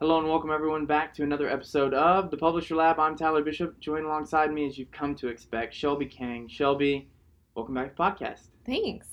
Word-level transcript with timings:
Hello 0.00 0.20
and 0.20 0.28
welcome 0.28 0.52
everyone 0.52 0.86
back 0.86 1.12
to 1.14 1.24
another 1.24 1.50
episode 1.50 1.92
of 1.92 2.30
the 2.30 2.36
Publisher 2.36 2.76
Lab. 2.76 3.00
I'm 3.00 3.16
Tyler 3.16 3.42
Bishop. 3.42 3.80
Join 3.80 4.04
alongside 4.04 4.52
me 4.52 4.64
as 4.64 4.78
you've 4.78 4.92
come 4.92 5.16
to 5.16 5.26
expect, 5.26 5.74
Shelby 5.74 6.06
Kang. 6.06 6.46
Shelby, 6.46 7.08
welcome 7.56 7.74
back 7.74 7.88
to 7.88 7.96
the 7.96 8.00
podcast. 8.00 8.42
Thanks. 8.64 9.08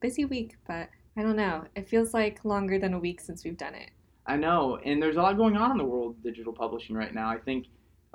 Busy 0.00 0.26
week, 0.26 0.58
but 0.66 0.90
I 1.16 1.22
don't 1.22 1.34
know. 1.34 1.64
It 1.76 1.88
feels 1.88 2.12
like 2.12 2.44
longer 2.44 2.78
than 2.78 2.92
a 2.92 2.98
week 2.98 3.22
since 3.22 3.42
we've 3.42 3.56
done 3.56 3.74
it. 3.74 3.88
I 4.26 4.36
know, 4.36 4.78
and 4.84 5.02
there's 5.02 5.16
a 5.16 5.22
lot 5.22 5.38
going 5.38 5.56
on 5.56 5.70
in 5.70 5.78
the 5.78 5.84
world 5.86 6.16
of 6.16 6.22
digital 6.22 6.52
publishing 6.52 6.94
right 6.94 7.14
now. 7.14 7.30
I 7.30 7.38
think 7.38 7.68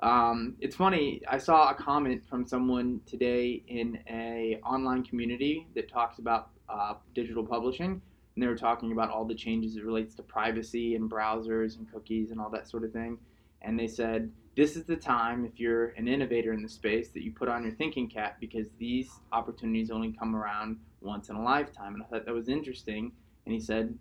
um, 0.04 0.56
it's 0.60 0.76
funny. 0.76 1.20
I 1.28 1.40
saw 1.40 1.72
a 1.72 1.74
comment 1.74 2.22
from 2.30 2.46
someone 2.46 3.02
today 3.08 3.64
in 3.68 3.98
a 4.08 4.60
online 4.64 5.04
community 5.04 5.66
that 5.74 5.90
talks 5.90 6.20
about 6.20 6.52
uh, 6.70 6.94
digital 7.16 7.44
publishing, 7.44 8.04
and 8.36 8.44
they 8.44 8.48
were 8.48 8.56
talking 8.56 8.92
about 8.92 9.10
all 9.10 9.26
the 9.26 9.36
changes 9.36 9.76
it 9.76 9.86
relates 9.86 10.16
to 10.16 10.24
privacy 10.24 10.96
and 10.96 11.10
browsers 11.10 11.78
and 11.78 11.92
cookies 11.92 12.32
and 12.32 12.40
all 12.40 12.50
that 12.50 12.68
sort 12.68 12.84
of 12.84 12.92
thing. 12.92 13.18
And 13.62 13.80
they 13.80 13.88
said 13.88 14.32
this 14.56 14.76
is 14.76 14.84
the 14.86 14.96
time 14.96 15.46
if 15.46 15.60
you're 15.60 15.90
an 15.90 16.08
innovator 16.08 16.54
in 16.54 16.62
the 16.62 16.70
space 16.70 17.10
that 17.10 17.24
you 17.24 17.32
put 17.32 17.50
on 17.50 17.64
your 17.64 17.74
thinking 17.74 18.08
cap 18.08 18.38
because 18.40 18.68
these 18.78 19.10
opportunities 19.32 19.90
only 19.90 20.12
come 20.12 20.36
around 20.36 20.78
once 21.02 21.30
in 21.30 21.36
a 21.36 21.44
lifetime. 21.44 21.96
And 21.96 22.04
I 22.04 22.06
thought 22.06 22.26
that 22.26 22.34
was 22.34 22.50
interesting. 22.50 23.12
And 23.46 23.54
he 23.54 23.60
said 23.60 23.98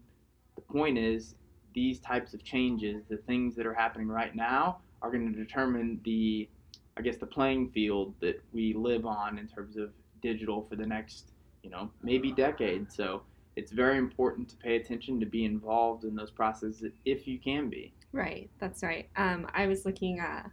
the 0.56 0.62
point 0.62 0.98
is 0.98 1.34
these 1.74 2.00
types 2.00 2.34
of 2.34 2.44
changes, 2.44 3.04
the 3.08 3.16
things 3.16 3.54
that 3.56 3.66
are 3.66 3.74
happening 3.74 4.08
right 4.08 4.34
now, 4.34 4.78
are 5.00 5.10
going 5.10 5.32
to 5.32 5.38
determine 5.38 6.00
the, 6.04 6.48
I 6.96 7.00
guess, 7.00 7.16
the 7.16 7.26
playing 7.26 7.70
field 7.70 8.14
that 8.20 8.42
we 8.52 8.74
live 8.74 9.06
on 9.06 9.38
in 9.38 9.48
terms 9.48 9.76
of 9.76 9.90
digital 10.20 10.66
for 10.68 10.76
the 10.76 10.86
next, 10.86 11.32
you 11.62 11.70
know, 11.70 11.90
maybe 12.02 12.30
decade. 12.30 12.92
So 12.92 13.22
it's 13.56 13.72
very 13.72 13.98
important 13.98 14.48
to 14.48 14.56
pay 14.56 14.76
attention 14.76 15.20
to 15.20 15.26
be 15.26 15.44
involved 15.44 16.04
in 16.04 16.14
those 16.14 16.30
processes 16.30 16.92
if 17.04 17.26
you 17.26 17.38
can 17.38 17.68
be. 17.68 17.92
Right, 18.12 18.50
that's 18.58 18.82
right. 18.82 19.08
Um, 19.16 19.46
I 19.54 19.66
was 19.66 19.84
looking 19.84 20.18
at 20.18 20.50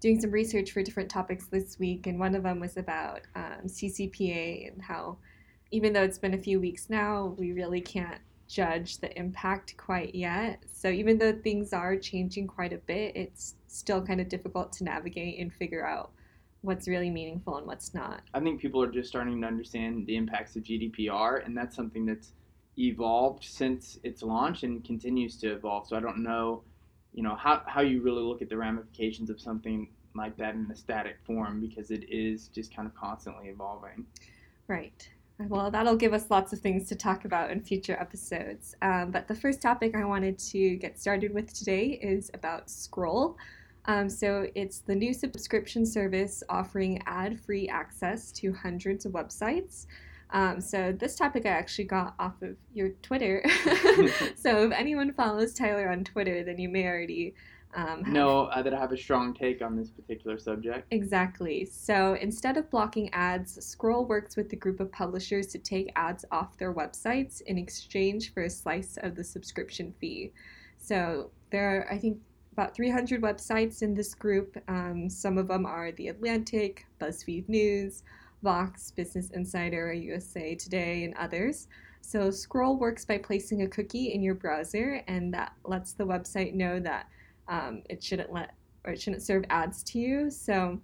doing 0.00 0.20
some 0.20 0.30
research 0.30 0.72
for 0.72 0.82
different 0.82 1.10
topics 1.10 1.46
this 1.46 1.78
week, 1.78 2.06
and 2.06 2.18
one 2.18 2.34
of 2.34 2.42
them 2.42 2.60
was 2.60 2.76
about 2.76 3.20
um, 3.34 3.66
CCPA 3.66 4.72
and 4.72 4.82
how, 4.82 5.18
even 5.70 5.92
though 5.92 6.02
it's 6.02 6.18
been 6.18 6.34
a 6.34 6.38
few 6.38 6.60
weeks 6.60 6.88
now, 6.88 7.34
we 7.38 7.52
really 7.52 7.80
can't 7.80 8.20
judge 8.48 8.98
the 8.98 9.16
impact 9.16 9.76
quite 9.76 10.14
yet. 10.14 10.64
So 10.72 10.88
even 10.88 11.18
though 11.18 11.32
things 11.32 11.72
are 11.72 11.96
changing 11.96 12.48
quite 12.48 12.72
a 12.72 12.78
bit, 12.78 13.14
it's 13.14 13.54
still 13.68 14.02
kind 14.02 14.20
of 14.20 14.28
difficult 14.28 14.72
to 14.74 14.84
navigate 14.84 15.38
and 15.38 15.52
figure 15.52 15.86
out 15.86 16.10
what's 16.62 16.88
really 16.88 17.10
meaningful 17.10 17.56
and 17.56 17.66
what's 17.66 17.94
not. 17.94 18.22
I 18.34 18.40
think 18.40 18.60
people 18.60 18.82
are 18.82 18.90
just 18.90 19.08
starting 19.08 19.40
to 19.40 19.46
understand 19.46 20.06
the 20.06 20.16
impacts 20.16 20.56
of 20.56 20.62
GDPR, 20.64 21.44
and 21.44 21.56
that's 21.56 21.76
something 21.76 22.04
that's 22.04 22.32
evolved 22.88 23.44
since 23.44 23.98
its 24.02 24.22
launch 24.22 24.62
and 24.62 24.84
continues 24.84 25.36
to 25.38 25.52
evolve. 25.52 25.86
So 25.88 25.96
I 25.96 26.00
don't 26.00 26.22
know, 26.22 26.62
you 27.12 27.22
know, 27.22 27.34
how, 27.34 27.62
how 27.66 27.80
you 27.80 28.02
really 28.02 28.22
look 28.22 28.42
at 28.42 28.48
the 28.48 28.56
ramifications 28.56 29.30
of 29.30 29.40
something 29.40 29.88
like 30.14 30.36
that 30.36 30.54
in 30.54 30.68
a 30.72 30.76
static 30.76 31.16
form 31.24 31.60
because 31.60 31.90
it 31.90 32.04
is 32.08 32.48
just 32.48 32.74
kind 32.74 32.86
of 32.86 32.94
constantly 32.94 33.48
evolving. 33.48 34.06
Right. 34.66 35.08
Well, 35.48 35.70
that'll 35.70 35.96
give 35.96 36.12
us 36.12 36.30
lots 36.30 36.52
of 36.52 36.60
things 36.60 36.86
to 36.88 36.94
talk 36.94 37.24
about 37.24 37.50
in 37.50 37.62
future 37.62 37.96
episodes. 37.98 38.74
Um, 38.82 39.10
but 39.10 39.26
the 39.26 39.34
first 39.34 39.62
topic 39.62 39.96
I 39.96 40.04
wanted 40.04 40.38
to 40.38 40.76
get 40.76 40.98
started 40.98 41.32
with 41.32 41.54
today 41.54 41.98
is 42.02 42.30
about 42.34 42.68
Scroll. 42.68 43.38
Um, 43.86 44.10
so 44.10 44.46
it's 44.54 44.80
the 44.80 44.94
new 44.94 45.14
subscription 45.14 45.86
service 45.86 46.42
offering 46.50 47.02
ad-free 47.06 47.68
access 47.68 48.30
to 48.32 48.52
hundreds 48.52 49.06
of 49.06 49.12
websites. 49.12 49.86
Um, 50.32 50.60
so 50.60 50.92
this 50.92 51.16
topic 51.16 51.46
I 51.46 51.50
actually 51.50 51.84
got 51.84 52.14
off 52.18 52.40
of 52.42 52.56
your 52.72 52.90
Twitter. 53.02 53.42
so 54.36 54.64
if 54.64 54.72
anyone 54.72 55.12
follows 55.12 55.54
Tyler 55.54 55.90
on 55.90 56.04
Twitter, 56.04 56.44
then 56.44 56.58
you 56.58 56.68
may 56.68 56.86
already 56.86 57.34
um, 57.74 58.02
know 58.06 58.46
uh, 58.46 58.62
that 58.62 58.74
I 58.74 58.78
have 58.78 58.92
a 58.92 58.96
strong 58.96 59.32
take 59.32 59.62
on 59.62 59.76
this 59.76 59.90
particular 59.90 60.38
subject. 60.38 60.86
Exactly. 60.90 61.64
So 61.64 62.16
instead 62.20 62.56
of 62.56 62.68
blocking 62.70 63.12
ads, 63.12 63.64
Scroll 63.64 64.04
works 64.04 64.36
with 64.36 64.52
a 64.52 64.56
group 64.56 64.80
of 64.80 64.90
publishers 64.90 65.46
to 65.48 65.58
take 65.58 65.92
ads 65.94 66.24
off 66.32 66.58
their 66.58 66.74
websites 66.74 67.40
in 67.42 67.58
exchange 67.58 68.34
for 68.34 68.42
a 68.42 68.50
slice 68.50 68.96
of 69.02 69.14
the 69.14 69.22
subscription 69.22 69.94
fee. 70.00 70.32
So 70.78 71.30
there 71.50 71.78
are, 71.78 71.92
I 71.92 71.98
think, 71.98 72.18
about 72.52 72.74
300 72.74 73.22
websites 73.22 73.82
in 73.82 73.94
this 73.94 74.14
group. 74.14 74.56
Um, 74.66 75.08
some 75.08 75.38
of 75.38 75.46
them 75.46 75.64
are 75.64 75.92
The 75.92 76.08
Atlantic, 76.08 76.86
BuzzFeed 77.00 77.48
News, 77.48 78.02
Vox, 78.42 78.90
Business 78.90 79.30
Insider, 79.30 79.92
USA 79.92 80.54
Today, 80.54 81.04
and 81.04 81.14
others. 81.14 81.68
So 82.00 82.30
Scroll 82.30 82.76
works 82.76 83.04
by 83.04 83.18
placing 83.18 83.62
a 83.62 83.68
cookie 83.68 84.12
in 84.12 84.22
your 84.22 84.34
browser, 84.34 85.02
and 85.06 85.32
that 85.34 85.52
lets 85.64 85.92
the 85.92 86.04
website 86.04 86.54
know 86.54 86.80
that 86.80 87.08
um, 87.48 87.82
it 87.88 88.02
shouldn't 88.02 88.32
let 88.32 88.54
or 88.84 88.92
it 88.92 89.00
shouldn't 89.00 89.22
serve 89.22 89.44
ads 89.50 89.82
to 89.82 89.98
you. 89.98 90.30
So 90.30 90.80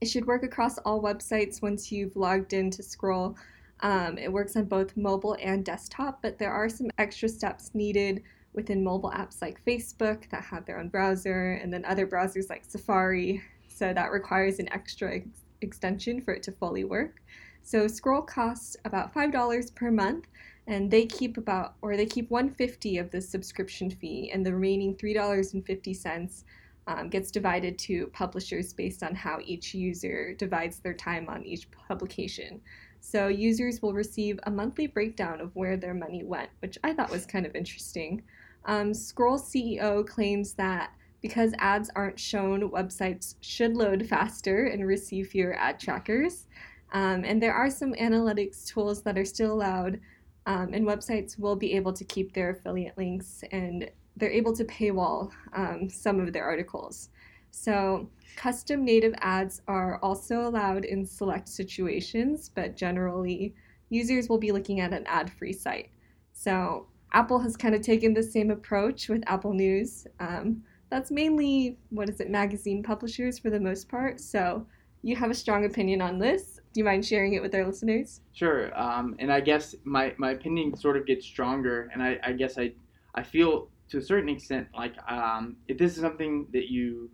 it 0.00 0.06
should 0.06 0.26
work 0.26 0.42
across 0.42 0.78
all 0.78 1.02
websites 1.02 1.62
once 1.62 1.92
you've 1.92 2.16
logged 2.16 2.54
in 2.54 2.70
to 2.70 2.82
Scroll. 2.82 3.36
Um, 3.80 4.16
it 4.16 4.32
works 4.32 4.56
on 4.56 4.64
both 4.64 4.96
mobile 4.96 5.36
and 5.40 5.64
desktop, 5.64 6.22
but 6.22 6.38
there 6.38 6.52
are 6.52 6.68
some 6.68 6.88
extra 6.98 7.28
steps 7.28 7.70
needed 7.74 8.22
within 8.54 8.82
mobile 8.82 9.10
apps 9.10 9.42
like 9.42 9.64
Facebook 9.64 10.28
that 10.30 10.42
have 10.42 10.64
their 10.64 10.78
own 10.78 10.88
browser, 10.88 11.52
and 11.54 11.72
then 11.72 11.84
other 11.84 12.06
browsers 12.06 12.48
like 12.48 12.64
Safari. 12.64 13.42
So 13.68 13.92
that 13.92 14.12
requires 14.12 14.58
an 14.58 14.72
extra 14.72 15.16
ex- 15.16 15.28
extension 15.62 16.20
for 16.20 16.34
it 16.34 16.42
to 16.44 16.52
fully 16.52 16.84
work. 16.84 17.22
So 17.62 17.86
Scroll 17.86 18.22
costs 18.22 18.76
about 18.84 19.14
$5 19.14 19.74
per 19.74 19.90
month, 19.90 20.26
and 20.66 20.90
they 20.90 21.06
keep 21.06 21.36
about 21.36 21.74
or 21.82 21.96
they 21.96 22.06
keep 22.06 22.30
150 22.30 22.98
of 22.98 23.10
the 23.10 23.20
subscription 23.20 23.90
fee 23.90 24.30
and 24.32 24.44
the 24.44 24.52
remaining 24.52 24.94
$3.50 24.94 26.44
um, 26.86 27.08
gets 27.08 27.30
divided 27.30 27.78
to 27.78 28.08
publishers 28.08 28.72
based 28.72 29.02
on 29.02 29.14
how 29.14 29.38
each 29.44 29.74
user 29.74 30.34
divides 30.34 30.78
their 30.78 30.94
time 30.94 31.28
on 31.28 31.44
each 31.44 31.70
publication 31.70 32.60
so 33.00 33.26
users 33.26 33.82
will 33.82 33.92
receive 33.92 34.38
a 34.44 34.50
monthly 34.50 34.86
breakdown 34.86 35.40
of 35.40 35.54
where 35.54 35.76
their 35.76 35.94
money 35.94 36.22
went 36.22 36.50
which 36.60 36.78
i 36.84 36.92
thought 36.92 37.10
was 37.10 37.26
kind 37.26 37.46
of 37.46 37.54
interesting 37.54 38.22
um, 38.64 38.94
scroll 38.94 39.38
ceo 39.38 40.06
claims 40.06 40.54
that 40.54 40.92
because 41.22 41.52
ads 41.58 41.90
aren't 41.94 42.18
shown 42.18 42.68
websites 42.70 43.36
should 43.40 43.76
load 43.76 44.06
faster 44.06 44.66
and 44.66 44.86
receive 44.86 45.28
fewer 45.28 45.54
ad 45.54 45.78
trackers 45.78 46.46
um, 46.92 47.24
and 47.24 47.42
there 47.42 47.54
are 47.54 47.70
some 47.70 47.94
analytics 47.94 48.66
tools 48.66 49.02
that 49.02 49.16
are 49.16 49.24
still 49.24 49.52
allowed 49.52 49.98
um, 50.46 50.74
and 50.74 50.86
websites 50.86 51.38
will 51.38 51.56
be 51.56 51.74
able 51.74 51.92
to 51.92 52.04
keep 52.04 52.32
their 52.32 52.50
affiliate 52.50 52.98
links 52.98 53.44
and 53.52 53.90
they're 54.16 54.30
able 54.30 54.54
to 54.54 54.64
paywall 54.64 55.30
um, 55.54 55.88
some 55.88 56.20
of 56.20 56.32
their 56.32 56.44
articles. 56.44 57.10
So, 57.50 58.08
custom 58.36 58.84
native 58.84 59.14
ads 59.18 59.62
are 59.68 59.98
also 59.98 60.46
allowed 60.46 60.84
in 60.84 61.04
select 61.04 61.48
situations, 61.48 62.50
but 62.54 62.76
generally, 62.76 63.54
users 63.90 64.28
will 64.28 64.38
be 64.38 64.52
looking 64.52 64.80
at 64.80 64.92
an 64.92 65.06
ad 65.06 65.30
free 65.30 65.52
site. 65.52 65.90
So, 66.32 66.86
Apple 67.12 67.38
has 67.40 67.56
kind 67.56 67.74
of 67.74 67.82
taken 67.82 68.14
the 68.14 68.22
same 68.22 68.50
approach 68.50 69.08
with 69.08 69.22
Apple 69.26 69.52
News. 69.52 70.06
Um, 70.18 70.62
that's 70.92 71.10
mainly, 71.10 71.78
what 71.88 72.10
is 72.10 72.20
it, 72.20 72.28
magazine 72.28 72.82
publishers 72.82 73.38
for 73.38 73.48
the 73.48 73.58
most 73.58 73.88
part. 73.88 74.20
So, 74.20 74.66
you 75.02 75.16
have 75.16 75.30
a 75.30 75.34
strong 75.34 75.64
opinion 75.64 76.00
on 76.00 76.18
this. 76.18 76.60
Do 76.72 76.80
you 76.80 76.84
mind 76.84 77.04
sharing 77.04 77.32
it 77.32 77.42
with 77.42 77.54
our 77.54 77.66
listeners? 77.66 78.20
Sure. 78.32 78.78
Um, 78.78 79.16
and 79.18 79.32
I 79.32 79.40
guess 79.40 79.74
my, 79.84 80.14
my 80.16 80.30
opinion 80.30 80.76
sort 80.76 80.96
of 80.96 81.06
gets 81.06 81.26
stronger, 81.26 81.90
and 81.92 82.02
I, 82.02 82.18
I 82.22 82.32
guess 82.32 82.58
I 82.58 82.72
I 83.14 83.22
feel 83.22 83.68
to 83.88 83.98
a 83.98 84.02
certain 84.02 84.28
extent 84.28 84.68
like 84.76 84.94
um, 85.10 85.56
if 85.68 85.76
this 85.76 85.96
is 85.96 86.02
something 86.02 86.46
that 86.52 86.68
you 86.70 87.10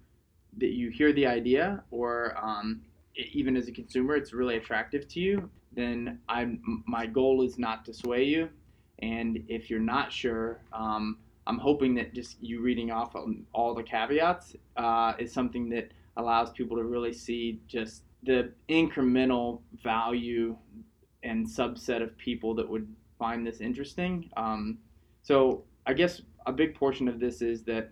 that 0.58 0.72
you 0.72 0.90
hear 0.90 1.12
the 1.12 1.26
idea, 1.26 1.82
or 1.90 2.36
um, 2.42 2.82
even 3.32 3.56
as 3.56 3.68
a 3.68 3.72
consumer, 3.72 4.16
it's 4.16 4.32
really 4.32 4.56
attractive 4.56 5.08
to 5.08 5.20
you, 5.20 5.48
then 5.72 6.18
I'm 6.28 6.82
my 6.86 7.06
goal 7.06 7.42
is 7.42 7.58
not 7.58 7.84
to 7.86 7.94
sway 7.94 8.24
you. 8.24 8.48
And 9.00 9.44
if 9.48 9.70
you're 9.70 9.80
not 9.80 10.12
sure, 10.12 10.60
um, 10.72 11.18
I'm 11.48 11.58
hoping 11.58 11.94
that 11.94 12.12
just 12.12 12.36
you 12.42 12.60
reading 12.60 12.90
off 12.90 13.16
all 13.54 13.74
the 13.74 13.82
caveats 13.82 14.54
uh, 14.76 15.14
is 15.18 15.32
something 15.32 15.70
that 15.70 15.90
allows 16.18 16.50
people 16.50 16.76
to 16.76 16.84
really 16.84 17.12
see 17.12 17.60
just 17.66 18.02
the 18.22 18.52
incremental 18.68 19.62
value 19.82 20.56
and 21.22 21.46
subset 21.46 22.02
of 22.02 22.16
people 22.18 22.54
that 22.54 22.68
would 22.68 22.86
find 23.18 23.46
this 23.46 23.60
interesting. 23.62 24.30
Um, 24.36 24.78
so 25.22 25.64
I 25.86 25.94
guess 25.94 26.20
a 26.46 26.52
big 26.52 26.74
portion 26.74 27.08
of 27.08 27.18
this 27.18 27.40
is 27.40 27.62
that 27.64 27.90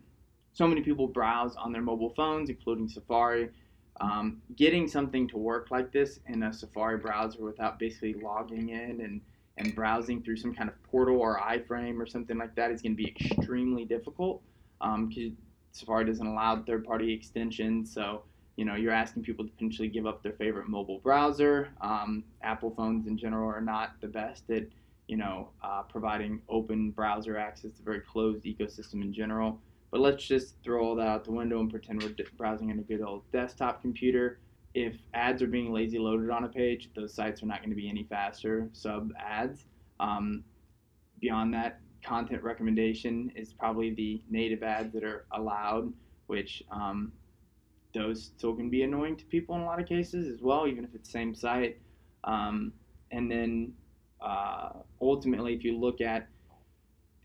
so 0.52 0.66
many 0.66 0.82
people 0.82 1.08
browse 1.08 1.56
on 1.56 1.72
their 1.72 1.82
mobile 1.82 2.10
phones, 2.10 2.50
including 2.50 2.88
Safari. 2.88 3.50
Um, 3.98 4.42
getting 4.56 4.86
something 4.86 5.26
to 5.28 5.38
work 5.38 5.70
like 5.70 5.90
this 5.90 6.20
in 6.28 6.42
a 6.42 6.52
Safari 6.52 6.98
browser 6.98 7.42
without 7.42 7.78
basically 7.78 8.12
logging 8.12 8.68
in 8.68 9.00
and, 9.00 9.22
and 9.58 9.74
browsing 9.74 10.22
through 10.22 10.36
some 10.36 10.54
kind 10.54 10.68
of 10.68 10.82
portal 10.84 11.18
or 11.18 11.38
iframe 11.38 12.00
or 12.00 12.06
something 12.06 12.38
like 12.38 12.54
that 12.54 12.70
is 12.70 12.82
going 12.82 12.96
to 12.96 13.02
be 13.02 13.08
extremely 13.08 13.84
difficult 13.84 14.42
because 14.80 15.32
um, 15.32 15.36
Safari 15.72 16.04
doesn't 16.04 16.26
allow 16.26 16.62
third-party 16.62 17.12
extensions. 17.12 17.92
So 17.92 18.22
you 18.56 18.64
know, 18.64 18.74
you're 18.74 18.92
asking 18.92 19.22
people 19.22 19.44
to 19.44 19.50
potentially 19.50 19.88
give 19.88 20.06
up 20.06 20.22
their 20.22 20.32
favorite 20.32 20.68
mobile 20.68 20.98
browser. 20.98 21.68
Um, 21.80 22.24
Apple 22.42 22.72
phones 22.74 23.06
in 23.06 23.18
general 23.18 23.48
are 23.48 23.60
not 23.60 23.92
the 24.00 24.08
best 24.08 24.48
at, 24.50 24.64
you 25.08 25.18
know, 25.18 25.50
uh, 25.62 25.82
providing 25.82 26.40
open 26.48 26.90
browser 26.90 27.36
access. 27.36 27.72
A 27.78 27.82
very 27.82 28.00
closed 28.00 28.44
ecosystem 28.44 29.02
in 29.02 29.12
general. 29.12 29.60
But 29.90 30.00
let's 30.00 30.26
just 30.26 30.54
throw 30.64 30.82
all 30.82 30.94
that 30.96 31.06
out 31.06 31.24
the 31.24 31.32
window 31.32 31.60
and 31.60 31.70
pretend 31.70 32.02
we're 32.02 32.14
browsing 32.36 32.70
on 32.70 32.78
a 32.78 32.82
good 32.82 33.02
old 33.02 33.30
desktop 33.30 33.82
computer. 33.82 34.38
If 34.76 34.94
ads 35.14 35.40
are 35.40 35.46
being 35.46 35.72
lazy 35.72 35.98
loaded 35.98 36.28
on 36.28 36.44
a 36.44 36.48
page, 36.48 36.90
those 36.94 37.14
sites 37.14 37.42
are 37.42 37.46
not 37.46 37.60
going 37.60 37.70
to 37.70 37.76
be 37.76 37.88
any 37.88 38.04
faster. 38.04 38.68
Sub 38.72 39.10
ads. 39.18 39.64
Um, 40.00 40.44
beyond 41.18 41.54
that, 41.54 41.80
content 42.04 42.42
recommendation 42.42 43.32
is 43.34 43.54
probably 43.54 43.94
the 43.94 44.22
native 44.28 44.62
ads 44.62 44.92
that 44.92 45.02
are 45.02 45.24
allowed, 45.32 45.94
which 46.26 46.62
um, 46.70 47.10
those 47.94 48.32
still 48.36 48.54
can 48.54 48.68
be 48.68 48.82
annoying 48.82 49.16
to 49.16 49.24
people 49.24 49.54
in 49.54 49.62
a 49.62 49.64
lot 49.64 49.80
of 49.80 49.88
cases 49.88 50.28
as 50.28 50.42
well, 50.42 50.66
even 50.66 50.84
if 50.84 50.94
it's 50.94 51.10
same 51.10 51.34
site. 51.34 51.78
Um, 52.24 52.74
and 53.12 53.30
then 53.30 53.72
uh, 54.20 54.72
ultimately, 55.00 55.54
if 55.54 55.64
you 55.64 55.78
look 55.78 56.02
at 56.02 56.28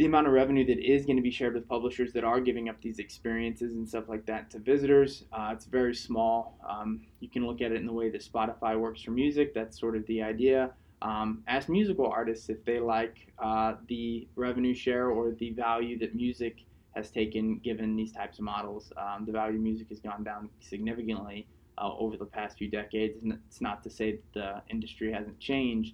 the 0.01 0.07
amount 0.07 0.25
of 0.25 0.33
revenue 0.33 0.65
that 0.65 0.80
is 0.80 1.06
going 1.06 1.15
to 1.15 1.21
be 1.21 1.30
shared 1.30 1.53
with 1.53 1.69
publishers 1.69 2.12
that 2.12 2.24
are 2.24 2.42
giving 2.42 2.69
up 2.69 2.81
these 2.81 2.98
experiences 2.98 3.75
and 3.75 3.88
stuff 3.88 4.06
like 4.09 4.25
that 4.25 4.50
to 4.50 4.57
visitors, 4.57 5.25
uh, 5.31 5.51
it's 5.53 5.65
very 5.65 5.94
small. 5.94 6.57
Um, 6.68 7.01
you 7.19 7.30
can 7.30 7.45
look 7.45 7.62
at 7.62 7.71
it 7.71 7.75
in 7.75 7.86
the 7.86 7.94
way 7.94 8.09
that 8.09 8.24
Spotify 8.24 8.80
works 8.80 9.03
for 9.03 9.12
music. 9.12 9.53
That's 9.53 9.80
sort 9.80 9.95
of 9.95 10.03
the 10.07 10.24
idea. 10.24 10.71
Um, 11.03 11.44
ask 11.48 11.69
musical 11.69 12.07
artists 12.07 12.50
if 12.50 12.65
they 12.65 12.80
like 12.80 13.31
uh, 13.38 13.75
the 13.89 14.27
revenue 14.36 14.74
share 14.74 15.12
or 15.12 15.36
the 15.38 15.51
value 15.51 16.00
that 16.00 16.15
music 16.15 16.65
has 16.95 17.12
taken 17.12 17.59
given 17.59 17.95
these 17.95 18.12
types 18.12 18.39
of 18.39 18.45
models. 18.45 18.92
Um, 18.98 19.25
the 19.27 19.31
value 19.31 19.57
of 19.57 19.62
music 19.62 19.89
has 19.89 20.00
gone 20.00 20.24
down 20.24 20.50
significantly 20.62 21.48
uh, 21.77 21.92
over 21.95 22.18
the 22.18 22.25
past 22.25 22.57
few 22.57 22.71
decades. 22.71 23.21
And 23.21 23.38
it's 23.48 23.62
not 23.62 23.83
to 23.83 23.92
say 23.92 24.13
that 24.13 24.33
the 24.33 24.62
industry 24.71 25.13
hasn't 25.13 25.39
changed, 25.39 25.94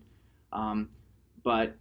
um, 0.53 0.87
but 1.43 1.75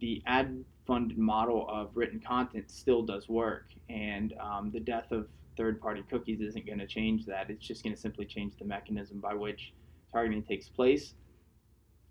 the 0.00 0.20
ad 0.26 0.64
funded 0.88 1.18
model 1.18 1.66
of 1.68 1.90
written 1.94 2.18
content 2.18 2.70
still 2.70 3.02
does 3.02 3.28
work. 3.28 3.66
And 3.90 4.34
um, 4.40 4.70
the 4.72 4.80
death 4.80 5.12
of 5.12 5.28
third 5.56 5.80
party 5.80 6.02
cookies 6.10 6.40
isn't 6.40 6.66
going 6.66 6.78
to 6.78 6.86
change 6.86 7.26
that. 7.26 7.50
It's 7.50 7.64
just 7.64 7.84
going 7.84 7.94
to 7.94 8.00
simply 8.00 8.24
change 8.24 8.54
the 8.58 8.64
mechanism 8.64 9.20
by 9.20 9.34
which 9.34 9.74
targeting 10.10 10.42
takes 10.42 10.68
place. 10.68 11.14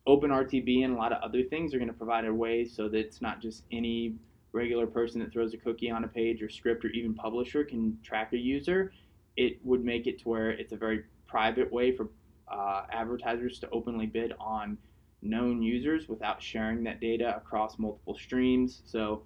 OpenRTB 0.08 0.86
and 0.86 0.94
a 0.94 0.98
lot 0.98 1.12
of 1.12 1.22
other 1.24 1.44
things 1.44 1.74
are 1.74 1.80
going 1.80 1.90
to 1.90 1.94
provide 1.94 2.26
a 2.26 2.34
way 2.34 2.64
so 2.64 2.88
that 2.88 3.00
it's 3.00 3.22
not 3.22 3.42
just 3.42 3.64
any 3.72 4.16
regular 4.54 4.88
person 4.88 5.20
that 5.20 5.34
throws 5.34 5.54
a 5.54 5.58
cookie 5.58 5.90
on 5.90 6.04
a 6.04 6.08
page 6.08 6.42
or 6.42 6.50
script 6.50 6.86
or 6.86 6.90
even 6.90 7.14
publisher 7.14 7.64
can 7.64 7.98
track 8.04 8.32
a 8.34 8.38
user. 8.38 8.94
It 9.36 9.58
would 9.66 9.84
make 9.84 10.08
it 10.08 10.20
to 10.20 10.30
where 10.30 10.52
it's 10.52 10.72
a 10.72 10.78
very 10.78 11.04
private 11.28 11.72
way 11.72 11.96
for 11.96 12.10
uh, 12.48 12.84
advertisers 12.92 13.60
to 13.60 13.70
openly 13.72 14.06
bid 14.06 14.34
on 14.40 14.78
known 15.22 15.62
users 15.62 16.08
without 16.08 16.42
sharing 16.42 16.84
that 16.84 17.00
data 17.00 17.36
across 17.36 17.80
multiple 17.80 18.16
streams. 18.16 18.82
So 18.86 19.24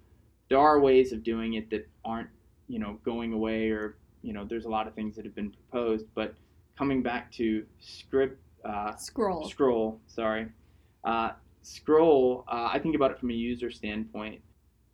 there 0.50 0.60
are 0.60 0.80
ways 0.80 1.12
of 1.12 1.24
doing 1.24 1.56
it 1.56 1.70
that 1.70 1.88
aren't, 2.06 2.30
you 2.68 2.80
know, 2.80 3.00
going 3.04 3.34
away 3.34 3.70
or, 3.70 3.98
you 4.22 4.34
know, 4.34 4.46
there's 4.46 4.66
a 4.66 4.70
lot 4.70 4.88
of 4.88 4.94
things 4.94 5.16
that 5.16 5.26
have 5.26 5.36
been 5.36 5.52
proposed. 5.52 6.06
But 6.16 6.36
coming 6.78 7.02
back 7.02 7.32
to 7.34 7.66
script, 7.80 8.42
uh, 8.64 8.96
scroll, 8.96 9.50
scroll, 9.50 10.00
sorry, 10.08 10.48
uh, 11.04 11.32
scroll. 11.62 12.46
Uh, 12.48 12.70
I 12.72 12.80
think 12.80 12.96
about 12.96 13.12
it 13.12 13.20
from 13.20 13.32
a 13.32 13.34
user 13.34 13.72
standpoint. 13.72 14.42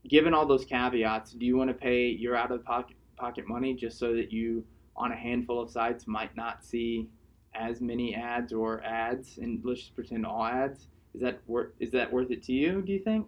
Given 0.07 0.33
all 0.33 0.45
those 0.45 0.65
caveats, 0.65 1.33
do 1.33 1.45
you 1.45 1.57
want 1.57 1.69
to 1.69 1.73
pay 1.73 2.07
your 2.07 2.35
out 2.35 2.51
of 2.51 2.63
pocket 2.63 2.95
pocket 3.17 3.47
money 3.47 3.73
just 3.73 3.97
so 3.97 4.13
that 4.13 4.31
you 4.31 4.63
on 4.95 5.11
a 5.11 5.15
handful 5.15 5.59
of 5.59 5.69
sites 5.69 6.07
might 6.07 6.35
not 6.35 6.63
see 6.63 7.09
as 7.57 7.81
many 7.81 8.15
ads 8.15 8.53
or 8.53 8.83
ads 8.83 9.37
and 9.37 9.61
let's 9.63 9.81
just 9.81 9.95
pretend 9.95 10.25
all 10.25 10.45
ads 10.45 10.87
is 11.13 11.21
that 11.21 11.39
worth 11.47 11.71
is 11.79 11.91
that 11.91 12.11
worth 12.11 12.31
it 12.31 12.43
to 12.43 12.53
you 12.53 12.81
do 12.81 12.93
you 12.93 12.99
think? 12.99 13.27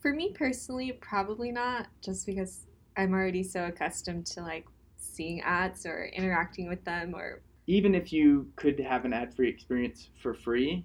For 0.00 0.12
me 0.12 0.32
personally 0.32 0.92
probably 1.00 1.50
not 1.50 1.88
just 2.02 2.26
because 2.26 2.66
i'm 2.96 3.12
already 3.12 3.42
so 3.42 3.64
accustomed 3.64 4.26
to 4.26 4.42
like 4.42 4.66
seeing 4.96 5.40
ads 5.40 5.86
or 5.86 6.06
interacting 6.06 6.68
with 6.68 6.84
them 6.84 7.14
or 7.14 7.42
even 7.66 7.94
if 7.94 8.12
you 8.12 8.50
could 8.56 8.78
have 8.80 9.04
an 9.04 9.12
ad 9.12 9.34
free 9.34 9.48
experience 9.48 10.10
for 10.22 10.34
free 10.34 10.84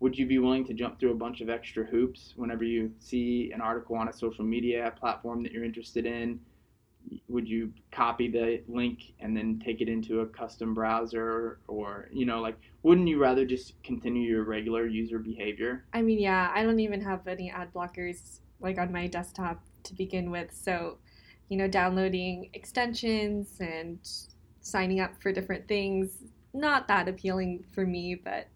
would 0.00 0.16
you 0.16 0.26
be 0.26 0.38
willing 0.38 0.64
to 0.64 0.72
jump 0.72 0.98
through 0.98 1.12
a 1.12 1.14
bunch 1.16 1.42
of 1.42 1.50
extra 1.50 1.84
hoops 1.84 2.32
whenever 2.36 2.64
you 2.64 2.90
see 2.98 3.50
an 3.52 3.60
article 3.60 3.96
on 3.96 4.08
a 4.08 4.12
social 4.12 4.44
media 4.44 4.92
platform 4.98 5.42
that 5.42 5.52
you're 5.52 5.64
interested 5.64 6.06
in 6.06 6.40
would 7.28 7.48
you 7.48 7.72
copy 7.90 8.28
the 8.28 8.62
link 8.68 9.12
and 9.20 9.36
then 9.36 9.60
take 9.64 9.80
it 9.80 9.88
into 9.88 10.20
a 10.20 10.26
custom 10.26 10.74
browser 10.74 11.58
or 11.66 12.08
you 12.12 12.26
know 12.26 12.40
like 12.40 12.56
wouldn't 12.82 13.08
you 13.08 13.20
rather 13.20 13.44
just 13.44 13.80
continue 13.82 14.28
your 14.28 14.44
regular 14.44 14.86
user 14.86 15.18
behavior? 15.18 15.84
I 15.92 16.02
mean 16.02 16.18
yeah 16.18 16.50
i 16.54 16.62
don't 16.62 16.80
even 16.80 17.00
have 17.00 17.26
any 17.26 17.50
ad 17.50 17.72
blockers 17.72 18.40
like 18.60 18.78
on 18.78 18.92
my 18.92 19.06
desktop 19.06 19.62
to 19.84 19.94
begin 19.94 20.30
with. 20.30 20.52
So 20.52 20.98
you 21.50 21.56
know 21.56 21.68
downloading 21.68 22.48
extensions 22.54 23.58
and 23.60 23.98
signing 24.62 25.00
up 25.00 25.20
for 25.20 25.32
different 25.32 25.68
things 25.68 26.22
not 26.54 26.88
that 26.88 27.08
appealing 27.08 27.64
for 27.74 27.84
me 27.84 28.14
but 28.14 28.48